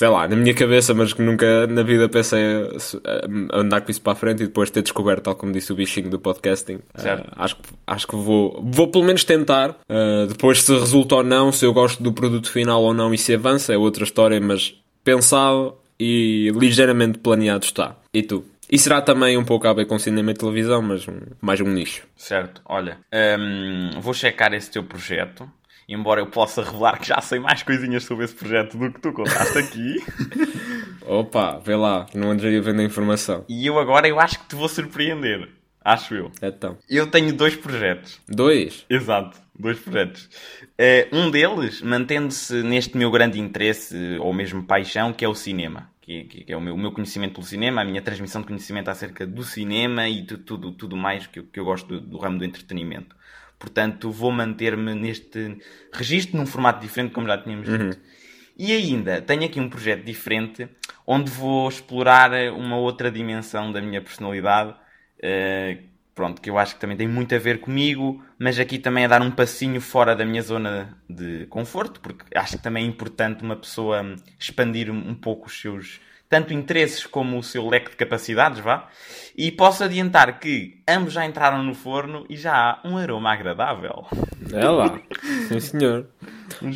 sei 0.00 0.08
lá, 0.08 0.26
na 0.26 0.34
minha 0.34 0.54
cabeça, 0.54 0.94
mas 0.94 1.12
que 1.12 1.20
nunca 1.20 1.66
na 1.66 1.82
vida 1.82 2.08
pensei 2.08 2.40
a, 2.42 3.58
andar 3.58 3.82
com 3.82 3.90
isso 3.90 4.00
para 4.00 4.14
a 4.14 4.16
frente 4.16 4.42
e 4.42 4.46
depois 4.46 4.70
ter 4.70 4.80
descoberto, 4.80 5.24
tal 5.24 5.34
como 5.34 5.52
disse 5.52 5.74
o 5.74 5.76
bichinho 5.76 6.08
do 6.08 6.18
podcasting. 6.18 6.76
Uh, 6.76 7.28
acho, 7.36 7.58
acho 7.86 8.06
que 8.06 8.16
vou, 8.16 8.64
vou 8.64 8.88
pelo 8.88 9.04
menos 9.04 9.24
tentar. 9.24 9.72
Uh, 9.90 10.26
depois, 10.26 10.62
se 10.62 10.72
resulta 10.72 11.16
ou 11.16 11.22
não, 11.22 11.52
se 11.52 11.66
eu 11.66 11.74
gosto 11.74 12.02
do 12.02 12.14
produto 12.14 12.50
final 12.50 12.82
ou 12.82 12.94
não 12.94 13.12
e 13.12 13.18
se 13.18 13.34
avança, 13.34 13.74
é 13.74 13.76
outra 13.76 14.02
história, 14.02 14.40
mas 14.40 14.74
pensado 15.04 15.76
e 15.98 16.50
ligeiramente 16.54 17.18
planeado 17.18 17.66
está. 17.66 17.94
E 18.14 18.22
tu? 18.22 18.42
E 18.72 18.78
será 18.78 19.02
também 19.02 19.36
um 19.36 19.44
pouco 19.44 19.68
a 19.68 19.72
ver 19.74 19.84
com 19.84 19.98
cinema 19.98 20.30
e 20.30 20.34
televisão, 20.34 20.80
mas 20.80 21.06
um, 21.06 21.18
mais 21.42 21.60
um 21.60 21.68
nicho. 21.68 22.06
Certo, 22.16 22.62
olha, 22.64 22.96
um, 23.38 24.00
vou 24.00 24.14
checar 24.14 24.54
esse 24.54 24.70
teu 24.70 24.82
projeto 24.82 25.46
embora 25.94 26.20
eu 26.20 26.26
possa 26.26 26.62
revelar 26.62 26.98
que 26.98 27.08
já 27.08 27.20
sei 27.20 27.38
mais 27.38 27.62
coisinhas 27.62 28.04
sobre 28.04 28.24
esse 28.24 28.34
projeto 28.34 28.78
do 28.78 28.92
que 28.92 29.00
tu 29.00 29.12
contaste 29.12 29.58
aqui. 29.58 29.96
Opa, 31.04 31.58
vê 31.58 31.74
lá, 31.74 32.06
não 32.14 32.30
andei 32.30 32.56
a 32.56 32.60
vender 32.60 32.84
informação. 32.84 33.44
E 33.48 33.66
eu 33.66 33.78
agora 33.78 34.08
eu 34.08 34.20
acho 34.20 34.38
que 34.38 34.48
te 34.48 34.54
vou 34.54 34.68
surpreender. 34.68 35.48
Acho 35.82 36.14
eu. 36.14 36.30
Então. 36.42 36.76
Eu 36.88 37.06
tenho 37.06 37.32
dois 37.32 37.56
projetos. 37.56 38.20
Dois? 38.28 38.84
Exato, 38.88 39.40
dois 39.58 39.78
projetos. 39.78 40.28
Uh, 40.78 41.16
um 41.16 41.30
deles 41.30 41.80
mantendo-se 41.80 42.62
neste 42.62 42.96
meu 42.96 43.10
grande 43.10 43.40
interesse, 43.40 43.96
ou 44.20 44.32
mesmo 44.32 44.62
paixão, 44.62 45.12
que 45.12 45.24
é 45.24 45.28
o 45.28 45.34
cinema. 45.34 45.90
Que, 46.00 46.24
que 46.24 46.52
é 46.52 46.56
o 46.56 46.60
meu, 46.60 46.74
o 46.74 46.78
meu, 46.78 46.92
conhecimento 46.92 47.40
do 47.40 47.46
cinema, 47.46 47.80
a 47.80 47.84
minha 47.84 48.02
transmissão 48.02 48.40
de 48.40 48.46
conhecimento 48.46 48.88
acerca 48.88 49.26
do 49.26 49.42
cinema 49.42 50.08
e 50.08 50.22
de 50.22 50.36
tudo, 50.36 50.72
tudo 50.72 50.96
mais 50.96 51.26
que 51.26 51.38
eu, 51.38 51.44
que 51.44 51.58
eu 51.58 51.64
gosto 51.64 51.86
do, 51.86 52.00
do 52.00 52.18
ramo 52.18 52.38
do 52.38 52.44
entretenimento. 52.44 53.16
Portanto, 53.60 54.10
vou 54.10 54.32
manter-me 54.32 54.94
neste 54.94 55.58
registro, 55.92 56.38
num 56.38 56.46
formato 56.46 56.80
diferente, 56.80 57.12
como 57.12 57.26
já 57.26 57.36
tínhamos 57.36 57.68
uhum. 57.68 57.90
dito. 57.90 58.00
E 58.56 58.72
ainda 58.72 59.20
tenho 59.20 59.44
aqui 59.44 59.60
um 59.60 59.68
projeto 59.68 60.02
diferente, 60.02 60.66
onde 61.06 61.30
vou 61.30 61.68
explorar 61.68 62.32
uma 62.54 62.78
outra 62.78 63.10
dimensão 63.10 63.70
da 63.70 63.82
minha 63.82 64.00
personalidade, 64.00 64.70
uh, 64.70 65.82
pronto, 66.14 66.40
que 66.40 66.48
eu 66.48 66.56
acho 66.58 66.74
que 66.74 66.80
também 66.80 66.96
tem 66.96 67.06
muito 67.06 67.34
a 67.34 67.38
ver 67.38 67.60
comigo, 67.60 68.24
mas 68.38 68.58
aqui 68.58 68.78
também 68.78 69.04
a 69.04 69.08
dar 69.08 69.20
um 69.20 69.30
passinho 69.30 69.80
fora 69.80 70.16
da 70.16 70.24
minha 70.24 70.42
zona 70.42 70.98
de 71.08 71.44
conforto, 71.46 72.00
porque 72.00 72.24
acho 72.34 72.56
que 72.56 72.62
também 72.62 72.84
é 72.84 72.88
importante 72.88 73.44
uma 73.44 73.56
pessoa 73.56 74.14
expandir 74.38 74.90
um 74.90 75.14
pouco 75.14 75.48
os 75.48 75.60
seus 75.60 76.00
tanto 76.30 76.54
interesses 76.54 77.04
como 77.04 77.36
o 77.36 77.42
seu 77.42 77.68
leque 77.68 77.90
de 77.90 77.96
capacidades, 77.96 78.60
vá. 78.60 78.88
E 79.36 79.50
posso 79.50 79.82
adiantar 79.82 80.38
que 80.38 80.80
ambos 80.88 81.12
já 81.12 81.26
entraram 81.26 81.62
no 81.62 81.74
forno 81.74 82.24
e 82.30 82.36
já 82.36 82.54
há 82.54 82.88
um 82.88 82.96
aroma 82.96 83.32
agradável. 83.32 84.06
É 84.52 84.64
lá, 84.64 85.00
sim 85.48 85.58
senhor. 85.58 86.06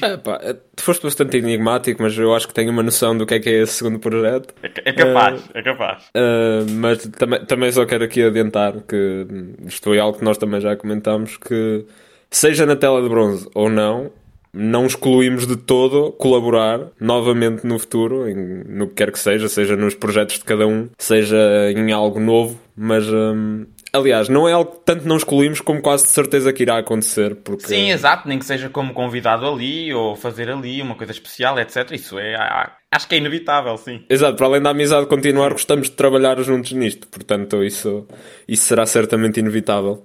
É, 0.03 0.17
pá, 0.17 0.41
foste 0.77 1.03
bastante 1.03 1.37
enigmático, 1.37 2.03
mas 2.03 2.19
eu 2.19 2.35
acho 2.35 2.49
que 2.49 2.55
tenho 2.55 2.73
uma 2.73 2.83
noção 2.83 3.17
do 3.17 3.25
que 3.25 3.35
é 3.35 3.41
que 3.41 3.49
é 3.49 3.63
esse 3.63 3.75
segundo 3.75 4.01
projeto. 4.01 4.55
É, 4.63 4.91
é 4.91 4.93
capaz, 4.93 5.41
uh, 5.41 5.51
é 5.55 5.63
capaz. 5.63 6.03
Uh, 6.09 6.71
mas 6.71 7.07
também, 7.07 7.45
também 7.47 7.71
só 7.71 7.87
quero 7.87 8.05
aqui 8.05 8.25
adiantar 8.25 8.73
que 8.81 9.27
isto 9.67 9.85
foi 9.85 10.01
algo 10.01 10.19
que 10.19 10.25
nós 10.25 10.37
também 10.37 10.61
já 10.61 10.75
comentamos, 10.77 11.37
que 11.37 11.87
seja 12.29 12.67
na 12.67 12.75
tela 12.75 13.01
de 13.01 13.09
bronze 13.09 13.49
ou 13.55 13.71
não, 13.71 14.11
não 14.55 14.87
excluímos 14.87 15.47
de 15.47 15.57
todo 15.57 16.13
colaborar 16.13 16.81
novamente 17.01 17.67
no 17.67 17.79
futuro, 17.79 18.29
em, 18.29 18.65
no 18.69 18.87
que 18.89 18.95
quer 18.95 19.11
que 19.11 19.19
seja, 19.19 19.49
seja 19.49 19.77
nos 19.77 19.95
projetos 19.95 20.39
de 20.39 20.45
cada 20.45 20.67
um, 20.67 20.89
seja 20.97 21.37
em 21.75 21.91
algo 21.93 22.21
novo, 22.21 22.59
mas 22.77 23.05
hum, 23.09 23.67
aliás, 23.93 24.29
não 24.29 24.49
é 24.49 24.53
algo 24.53 24.73
que 24.73 24.85
tanto 24.85 25.07
não 25.07 25.17
excluímos 25.17 25.61
como 25.61 25.81
quase 25.81 26.05
de 26.05 26.11
certeza 26.11 26.53
que 26.53 26.63
irá 26.63 26.79
acontecer. 26.79 27.37
Porque... 27.37 27.67
Sim, 27.67 27.91
exato, 27.91 28.29
nem 28.29 28.39
que 28.39 28.45
seja 28.45 28.69
como 28.69 28.93
convidado 28.93 29.47
ali 29.47 29.93
ou 29.95 30.17
fazer 30.17 30.51
ali 30.51 30.83
uma 30.83 30.95
coisa 30.95 31.13
especial, 31.13 31.59
etc. 31.59 31.91
Isso 31.93 32.19
é. 32.19 32.35
Acho 32.91 33.09
que 33.09 33.15
é 33.15 33.19
inevitável, 33.19 33.77
sim. 33.77 34.05
Exato, 34.09 34.37
para 34.37 34.47
além 34.47 34.63
da 34.63 34.71
amizade 34.71 35.07
continuar, 35.07 35.51
gostamos 35.53 35.89
de 35.89 35.97
trabalhar 35.97 36.41
juntos 36.43 36.73
nisto, 36.73 37.09
portanto, 37.09 37.63
isso, 37.65 38.07
isso 38.47 38.65
será 38.65 38.87
certamente 38.87 39.41
inevitável. 39.41 40.05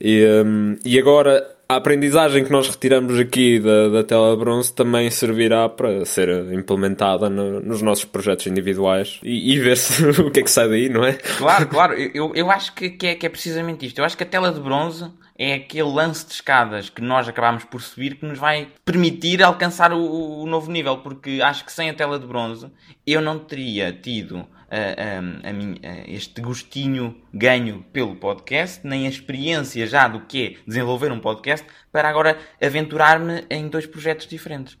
E, 0.00 0.24
um, 0.44 0.76
e 0.84 0.98
agora 0.98 1.46
a 1.72 1.76
aprendizagem 1.76 2.44
que 2.44 2.50
nós 2.50 2.68
retiramos 2.68 3.18
aqui 3.18 3.58
da, 3.58 3.88
da 3.88 4.04
tela 4.04 4.32
de 4.32 4.38
bronze 4.38 4.72
também 4.72 5.10
servirá 5.10 5.68
para 5.68 6.04
ser 6.04 6.28
implementada 6.52 7.28
no, 7.28 7.60
nos 7.60 7.82
nossos 7.82 8.04
projetos 8.04 8.46
individuais 8.46 9.20
e, 9.22 9.52
e 9.52 9.58
ver 9.58 9.76
se, 9.76 10.04
o 10.20 10.30
que 10.30 10.40
é 10.40 10.42
que 10.42 10.50
sai 10.50 10.68
daí, 10.68 10.88
não 10.88 11.04
é? 11.04 11.14
Claro, 11.14 11.66
claro. 11.66 11.94
Eu, 11.94 12.32
eu 12.34 12.50
acho 12.50 12.74
que, 12.74 12.90
que, 12.90 13.06
é, 13.06 13.14
que 13.14 13.26
é 13.26 13.28
precisamente 13.28 13.86
isto. 13.86 13.98
Eu 13.98 14.04
acho 14.04 14.16
que 14.16 14.22
a 14.22 14.26
tela 14.26 14.52
de 14.52 14.60
bronze 14.60 15.10
é 15.38 15.54
aquele 15.54 15.90
lance 15.90 16.26
de 16.26 16.34
escadas 16.34 16.88
que 16.90 17.00
nós 17.00 17.28
acabamos 17.28 17.64
por 17.64 17.80
subir 17.80 18.16
que 18.16 18.26
nos 18.26 18.38
vai 18.38 18.68
permitir 18.84 19.42
alcançar 19.42 19.92
o, 19.92 20.42
o 20.42 20.46
novo 20.46 20.70
nível, 20.70 20.98
porque 20.98 21.40
acho 21.42 21.64
que 21.64 21.72
sem 21.72 21.90
a 21.90 21.94
tela 21.94 22.18
de 22.18 22.26
bronze 22.26 22.70
eu 23.06 23.20
não 23.20 23.38
teria 23.38 23.92
tido 23.92 24.46
a, 24.72 25.48
a, 25.48 25.52
minha, 25.52 25.78
este 26.06 26.40
gostinho 26.40 27.14
ganho 27.32 27.84
pelo 27.92 28.16
podcast, 28.16 28.86
nem 28.86 29.06
a 29.06 29.10
experiência 29.10 29.86
já 29.86 30.08
do 30.08 30.22
que 30.22 30.46
é 30.46 30.54
desenvolver 30.66 31.12
um 31.12 31.20
podcast, 31.20 31.66
para 31.92 32.08
agora 32.08 32.38
aventurar-me 32.60 33.44
em 33.50 33.68
dois 33.68 33.86
projetos 33.86 34.26
diferentes. 34.26 34.78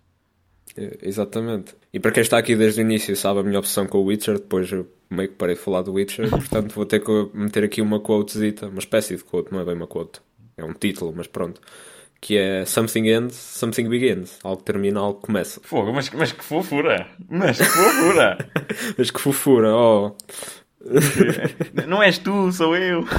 É, 0.76 0.98
exatamente. 1.02 1.74
E 1.92 2.00
para 2.00 2.10
quem 2.12 2.22
está 2.22 2.38
aqui 2.38 2.56
desde 2.56 2.80
o 2.80 2.82
início 2.82 3.14
sabe 3.14 3.40
a 3.40 3.42
minha 3.42 3.58
opção 3.58 3.86
com 3.86 3.98
o 3.98 4.04
Witcher, 4.04 4.38
depois 4.38 4.72
eu 4.72 4.90
meio 5.10 5.28
que 5.28 5.34
parei 5.34 5.54
de 5.54 5.60
falar 5.60 5.82
do 5.82 5.92
Witcher, 5.92 6.28
portanto 6.30 6.72
vou 6.74 6.86
ter 6.86 7.00
que 7.00 7.28
meter 7.34 7.64
aqui 7.64 7.82
uma 7.82 8.00
quotezita, 8.00 8.68
uma 8.68 8.78
espécie 8.78 9.16
de 9.16 9.24
quote, 9.24 9.52
não 9.52 9.60
é 9.60 9.64
bem 9.64 9.74
uma 9.74 9.86
quote, 9.86 10.22
é 10.56 10.64
um 10.64 10.72
título, 10.72 11.12
mas 11.14 11.26
pronto 11.26 11.60
que 12.22 12.38
é 12.38 12.64
Something 12.64 13.08
Ends, 13.08 13.34
Something 13.34 13.88
Begins. 13.88 14.38
Algo 14.44 14.62
termina, 14.62 15.00
algo 15.00 15.20
começa. 15.20 15.60
Fogo, 15.64 15.92
mas, 15.92 16.08
mas 16.10 16.30
que 16.30 16.44
fofura! 16.44 17.08
Mas 17.28 17.58
que 17.58 17.64
fofura! 17.64 18.38
mas 18.96 19.10
que 19.10 19.20
fofura, 19.20 19.74
oh! 19.74 20.16
Não 21.86 22.00
és 22.00 22.18
tu, 22.18 22.52
sou 22.52 22.76
eu! 22.76 23.04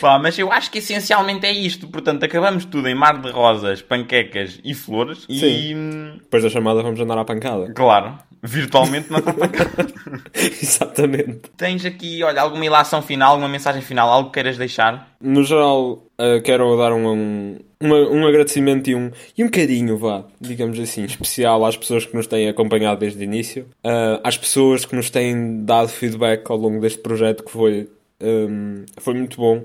Pá, 0.00 0.18
mas 0.18 0.38
eu 0.38 0.52
acho 0.52 0.70
que 0.70 0.78
essencialmente 0.78 1.46
é 1.46 1.52
isto. 1.52 1.88
Portanto, 1.88 2.22
acabamos 2.24 2.64
tudo 2.66 2.86
em 2.86 2.94
mar 2.94 3.20
de 3.20 3.30
rosas, 3.30 3.82
panquecas 3.82 4.60
e 4.62 4.74
flores. 4.74 5.26
Sim. 5.28 6.14
E. 6.14 6.18
Depois 6.18 6.42
da 6.42 6.50
chamada 6.50 6.82
vamos 6.82 7.00
andar 7.00 7.18
à 7.18 7.24
pancada. 7.24 7.72
Claro. 7.72 8.18
Virtualmente 8.42 9.08
casa. 9.08 9.92
Exatamente. 10.34 11.50
Tens 11.56 11.84
aqui, 11.84 12.22
olha, 12.22 12.42
alguma 12.42 12.64
ilação 12.64 13.02
final, 13.02 13.32
alguma 13.32 13.48
mensagem 13.48 13.82
final, 13.82 14.08
algo 14.08 14.30
que 14.30 14.34
queiras 14.34 14.56
deixar? 14.56 15.16
No 15.20 15.42
geral, 15.42 16.04
uh, 16.18 16.42
quero 16.42 16.76
dar 16.76 16.92
um, 16.92 17.08
um, 17.08 17.58
um, 17.80 18.26
agradecimento 18.26 18.88
e 18.90 18.94
um, 18.94 19.10
e 19.36 19.44
um 19.44 19.48
carinho, 19.48 19.96
vá, 19.98 20.24
digamos 20.40 20.78
assim, 20.78 21.04
especial 21.04 21.64
às 21.64 21.76
pessoas 21.76 22.06
que 22.06 22.16
nos 22.16 22.26
têm 22.26 22.48
acompanhado 22.48 23.00
desde 23.00 23.18
o 23.18 23.22
início, 23.22 23.66
uh, 23.84 24.20
às 24.22 24.36
pessoas 24.36 24.84
que 24.84 24.94
nos 24.94 25.10
têm 25.10 25.64
dado 25.64 25.88
feedback 25.88 26.50
ao 26.50 26.56
longo 26.56 26.80
deste 26.80 27.00
projeto, 27.00 27.44
que 27.44 27.50
foi, 27.50 27.88
um, 28.20 28.84
foi 28.96 29.14
muito 29.14 29.36
bom. 29.36 29.64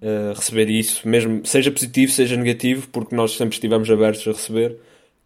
Uh, 0.00 0.32
receber 0.32 0.70
isso, 0.70 1.08
mesmo 1.08 1.44
seja 1.44 1.72
positivo, 1.72 2.12
seja 2.12 2.36
negativo, 2.36 2.86
porque 2.92 3.16
nós 3.16 3.32
sempre 3.32 3.54
estivemos 3.54 3.90
abertos 3.90 4.28
a 4.28 4.30
receber 4.30 4.78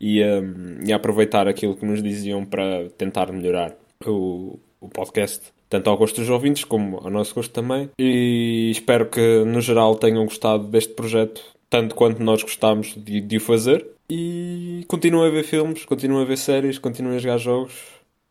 e, 0.02 0.20
um, 0.20 0.80
e 0.84 0.92
a 0.92 0.96
aproveitar 0.96 1.46
aquilo 1.46 1.76
que 1.76 1.86
nos 1.86 2.02
diziam 2.02 2.44
para 2.44 2.90
tentar 2.98 3.32
melhorar 3.32 3.72
o, 4.04 4.58
o 4.80 4.88
podcast, 4.88 5.52
tanto 5.68 5.88
ao 5.88 5.96
gosto 5.96 6.20
dos 6.20 6.28
ouvintes 6.28 6.64
como 6.64 6.98
ao 6.98 7.08
nosso 7.08 7.32
gosto 7.32 7.52
também. 7.52 7.88
E 8.00 8.70
espero 8.72 9.06
que, 9.06 9.44
no 9.44 9.60
geral, 9.60 9.94
tenham 9.94 10.24
gostado 10.24 10.66
deste 10.66 10.92
projeto, 10.94 11.40
tanto 11.70 11.94
quanto 11.94 12.20
nós 12.20 12.42
gostámos 12.42 12.94
de, 12.96 13.20
de 13.20 13.36
o 13.36 13.40
fazer. 13.40 13.86
E 14.10 14.84
continuem 14.88 15.28
a 15.28 15.30
ver 15.30 15.44
filmes, 15.44 15.84
continuem 15.84 16.22
a 16.24 16.26
ver 16.26 16.36
séries, 16.36 16.78
continuem 16.78 17.16
a 17.16 17.20
jogar 17.20 17.38
jogos, 17.38 17.72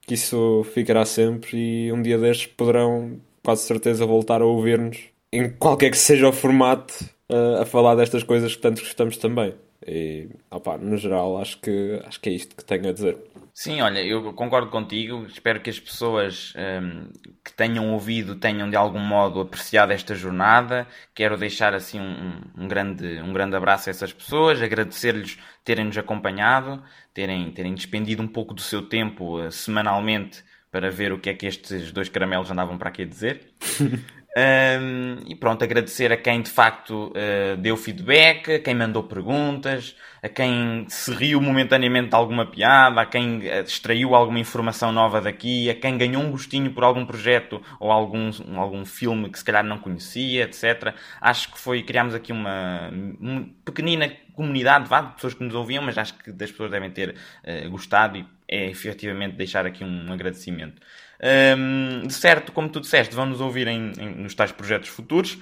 que 0.05 0.15
isso 0.15 0.65
ficará 0.73 1.05
sempre. 1.05 1.57
E 1.57 1.91
um 1.93 2.01
dia 2.01 2.17
destes 2.17 2.47
poderão, 2.47 3.17
quase 3.41 3.63
certeza, 3.63 4.05
voltar 4.05 4.41
a 4.41 4.45
ouvir-nos, 4.45 4.99
em 5.31 5.49
qualquer 5.49 5.89
que 5.89 5.97
seja 5.97 6.27
o 6.27 6.33
formato, 6.33 6.93
uh, 7.31 7.61
a 7.61 7.65
falar 7.65 7.95
destas 7.95 8.23
coisas 8.23 8.53
que 8.53 8.61
tanto 8.61 8.81
gostamos 8.81 9.15
também. 9.15 9.53
E, 9.85 10.29
opa, 10.49 10.77
no 10.77 10.95
geral, 10.97 11.39
acho 11.39 11.59
que, 11.59 12.01
acho 12.05 12.19
que 12.19 12.29
é 12.29 12.33
isto 12.33 12.55
que 12.55 12.63
tenho 12.63 12.89
a 12.89 12.93
dizer. 12.93 13.17
Sim, 13.53 13.81
olha, 13.81 13.99
eu 14.03 14.33
concordo 14.33 14.69
contigo. 14.69 15.25
Espero 15.25 15.59
que 15.59 15.69
as 15.69 15.79
pessoas 15.79 16.53
um, 16.55 17.09
que 17.43 17.51
tenham 17.53 17.91
ouvido 17.91 18.35
tenham 18.35 18.69
de 18.69 18.75
algum 18.75 18.99
modo 18.99 19.41
apreciado 19.41 19.91
esta 19.91 20.15
jornada. 20.15 20.87
Quero 21.13 21.37
deixar 21.37 21.73
assim 21.73 21.99
um, 21.99 22.41
um 22.57 22.67
grande, 22.67 23.21
um 23.21 23.33
grande 23.33 23.55
abraço 23.55 23.89
a 23.89 23.91
essas 23.91 24.13
pessoas, 24.13 24.61
agradecer-lhes 24.61 25.37
terem 25.63 25.85
nos 25.85 25.97
acompanhado, 25.97 26.81
terem, 27.13 27.51
terem 27.51 27.73
despendido 27.73 28.21
um 28.21 28.27
pouco 28.27 28.53
do 28.53 28.61
seu 28.61 28.87
tempo 28.87 29.39
uh, 29.39 29.51
semanalmente 29.51 30.43
para 30.71 30.89
ver 30.89 31.11
o 31.11 31.19
que 31.19 31.29
é 31.29 31.33
que 31.33 31.45
estes 31.45 31.91
dois 31.91 32.07
caramelos 32.07 32.49
andavam 32.49 32.77
para 32.77 32.89
aqui 32.89 33.01
a 33.01 33.05
dizer. 33.05 33.51
Um, 34.37 35.17
e 35.27 35.35
pronto, 35.35 35.61
agradecer 35.61 36.09
a 36.09 36.15
quem 36.15 36.41
de 36.41 36.49
facto 36.49 37.11
uh, 37.11 37.57
deu 37.57 37.75
feedback, 37.75 38.53
a 38.53 38.59
quem 38.59 38.73
mandou 38.73 39.03
perguntas, 39.03 39.93
a 40.23 40.29
quem 40.29 40.85
se 40.87 41.13
riu 41.13 41.41
momentaneamente 41.41 42.09
de 42.09 42.15
alguma 42.15 42.45
piada, 42.45 43.01
a 43.01 43.05
quem 43.05 43.45
eh, 43.45 43.61
extraiu 43.61 44.15
alguma 44.15 44.39
informação 44.39 44.91
nova 44.91 45.19
daqui, 45.19 45.69
a 45.69 45.75
quem 45.75 45.97
ganhou 45.97 46.21
um 46.21 46.31
gostinho 46.31 46.71
por 46.71 46.83
algum 46.83 47.05
projeto 47.05 47.61
ou 47.79 47.91
algum, 47.91 48.29
algum 48.55 48.85
filme 48.85 49.29
que 49.29 49.39
se 49.39 49.43
calhar 49.43 49.65
não 49.65 49.79
conhecia, 49.79 50.43
etc. 50.43 50.93
Acho 51.19 51.51
que 51.51 51.59
foi, 51.59 51.81
criámos 51.81 52.13
aqui 52.13 52.31
uma, 52.31 52.89
uma 53.19 53.49
pequenina 53.65 54.13
comunidade 54.33 54.87
vá, 54.87 55.01
de 55.01 55.15
pessoas 55.15 55.33
que 55.33 55.43
nos 55.43 55.55
ouviam, 55.55 55.83
mas 55.83 55.97
acho 55.97 56.13
que 56.13 56.31
das 56.31 56.51
pessoas 56.51 56.71
devem 56.71 56.91
ter 56.91 57.15
uh, 57.43 57.69
gostado 57.69 58.17
e 58.17 58.25
é 58.47 58.69
efetivamente 58.69 59.35
deixar 59.35 59.65
aqui 59.65 59.83
um 59.83 60.11
agradecimento. 60.11 60.81
Um, 61.23 62.07
de 62.07 62.13
certo, 62.13 62.51
como 62.51 62.69
tu 62.69 62.81
disseste, 62.81 63.13
vão 63.13 63.27
nos 63.27 63.41
ouvir 63.41 63.67
em, 63.67 63.91
em, 63.99 64.15
nos 64.15 64.33
tais 64.33 64.51
projetos 64.51 64.89
futuros. 64.89 65.37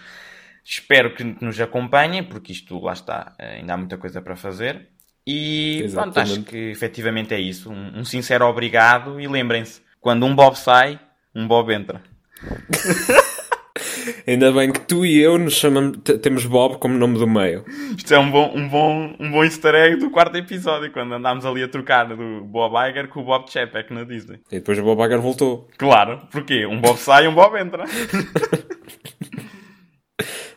Espero 0.64 1.14
que 1.14 1.24
nos 1.24 1.60
acompanhem, 1.60 2.24
porque 2.24 2.52
isto 2.52 2.80
lá 2.80 2.94
está, 2.94 3.34
ainda 3.40 3.74
há 3.74 3.78
muita 3.78 3.98
coisa 3.98 4.22
para 4.22 4.36
fazer. 4.36 4.90
E 5.26 5.86
pronto, 5.94 6.20
acho 6.20 6.44
que 6.44 6.58
efetivamente 6.72 7.34
é 7.34 7.40
isso. 7.40 7.72
Um, 7.72 8.00
um 8.00 8.06
sincero 8.06 8.46
obrigado 8.46 9.20
e 9.20 9.28
lembrem-se: 9.28 9.82
quando 10.00 10.26
um 10.26 10.36
Bob 10.36 10.58
sai, 10.58 11.00
um 11.34 11.48
Bob 11.48 11.74
entra. 11.74 12.02
Ainda 14.28 14.52
bem 14.52 14.72
que 14.72 14.80
tu 14.82 15.06
e 15.06 15.20
eu 15.20 15.38
nos 15.38 15.56
chamamos, 15.56 16.00
temos 16.22 16.46
Bob 16.46 16.78
como 16.78 16.98
nome 16.98 17.18
do 17.18 17.28
meio. 17.28 17.64
Isto 17.98 18.14
é 18.14 18.20
um 18.20 18.30
bom, 18.30 18.52
um 18.56 18.68
bom, 18.68 19.16
um 19.20 19.32
bom 19.32 19.44
easter 19.44 19.76
egg 19.76 19.98
do 19.98 20.10
quarto 20.10 20.38
episódio, 20.38 20.92
quando 20.92 21.14
andámos 21.14 21.46
ali 21.46 21.64
a 21.64 21.68
trocar 21.68 22.08
do 22.08 22.44
Bob 22.44 22.76
Iger 22.90 23.08
com 23.08 23.22
o 23.22 23.24
Bob 23.24 23.52
Chapek 23.52 23.94
na 23.94 24.04
Disney. 24.04 24.40
E 24.52 24.56
depois 24.56 24.78
o 24.80 24.84
Bob 24.84 25.02
Iger 25.04 25.20
voltou. 25.20 25.68
Claro, 25.78 26.22
porque 26.32 26.66
um 26.66 26.80
Bob 26.80 26.98
sai 26.98 27.26
e 27.26 27.28
um 27.28 27.34
Bob 27.34 27.60
entra. 27.60 27.86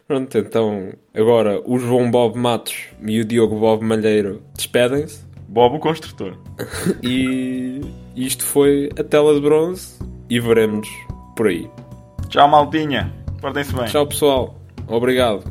Pronto, 0.07 0.37
então 0.37 0.93
agora 1.15 1.63
o 1.65 1.79
João 1.79 2.11
Bob 2.11 2.37
Matos 2.37 2.89
e 3.01 3.21
o 3.21 3.25
Diogo 3.25 3.59
Bob 3.59 3.83
Malheiro 3.83 4.43
despedem-se. 4.55 5.25
Bob 5.49 5.77
o 5.77 5.79
construtor. 5.79 6.37
e 7.03 7.81
isto 8.17 8.45
foi 8.45 8.91
a 8.99 9.05
tela 9.05 9.35
de 9.35 9.41
bronze 9.41 9.99
e 10.29 10.41
veremos 10.41 10.89
por 11.37 11.47
aí. 11.47 11.71
Tchau, 12.29 12.49
maltinha. 12.49 13.22
Portem-se 13.43 13.75
bem. 13.75 13.87
Tchau, 13.87 14.07
pessoal. 14.07 14.55
Obrigado. 14.87 15.43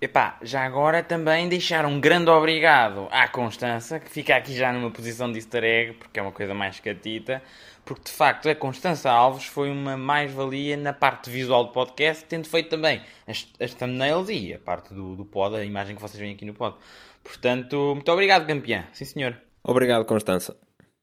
Epá, 0.00 0.38
já 0.42 0.64
agora 0.64 1.02
também 1.02 1.50
deixar 1.50 1.84
um 1.84 2.00
grande 2.00 2.30
obrigado 2.30 3.08
à 3.10 3.28
Constança, 3.28 4.00
que 4.00 4.10
fica 4.10 4.34
aqui 4.34 4.56
já 4.56 4.72
numa 4.72 4.90
posição 4.90 5.30
de 5.30 5.38
easter 5.38 5.62
egg, 5.62 5.92
porque 5.92 6.18
é 6.18 6.22
uma 6.22 6.32
coisa 6.32 6.54
mais 6.54 6.80
catita, 6.80 7.42
porque 7.84 8.04
de 8.04 8.10
facto 8.10 8.48
a 8.48 8.54
Constança 8.54 9.10
Alves 9.10 9.44
foi 9.44 9.70
uma 9.70 9.96
mais-valia 9.98 10.78
na 10.78 10.94
parte 10.94 11.28
visual 11.30 11.66
do 11.66 11.72
podcast, 11.72 12.24
tendo 12.24 12.48
feito 12.48 12.70
também 12.70 13.02
as, 13.28 13.46
as 13.60 13.74
thumbnails 13.74 14.30
e 14.30 14.54
a 14.54 14.58
parte 14.58 14.92
do, 14.94 15.14
do 15.14 15.26
pod, 15.26 15.56
a 15.56 15.64
imagem 15.64 15.94
que 15.94 16.02
vocês 16.02 16.18
veem 16.18 16.34
aqui 16.34 16.46
no 16.46 16.54
pod. 16.54 16.74
Portanto, 17.22 17.92
muito 17.94 18.10
obrigado, 18.10 18.46
campeã. 18.46 18.86
Sim, 18.92 19.04
senhor. 19.04 19.36
Obrigado, 19.62 20.04
Constança. 20.04 20.56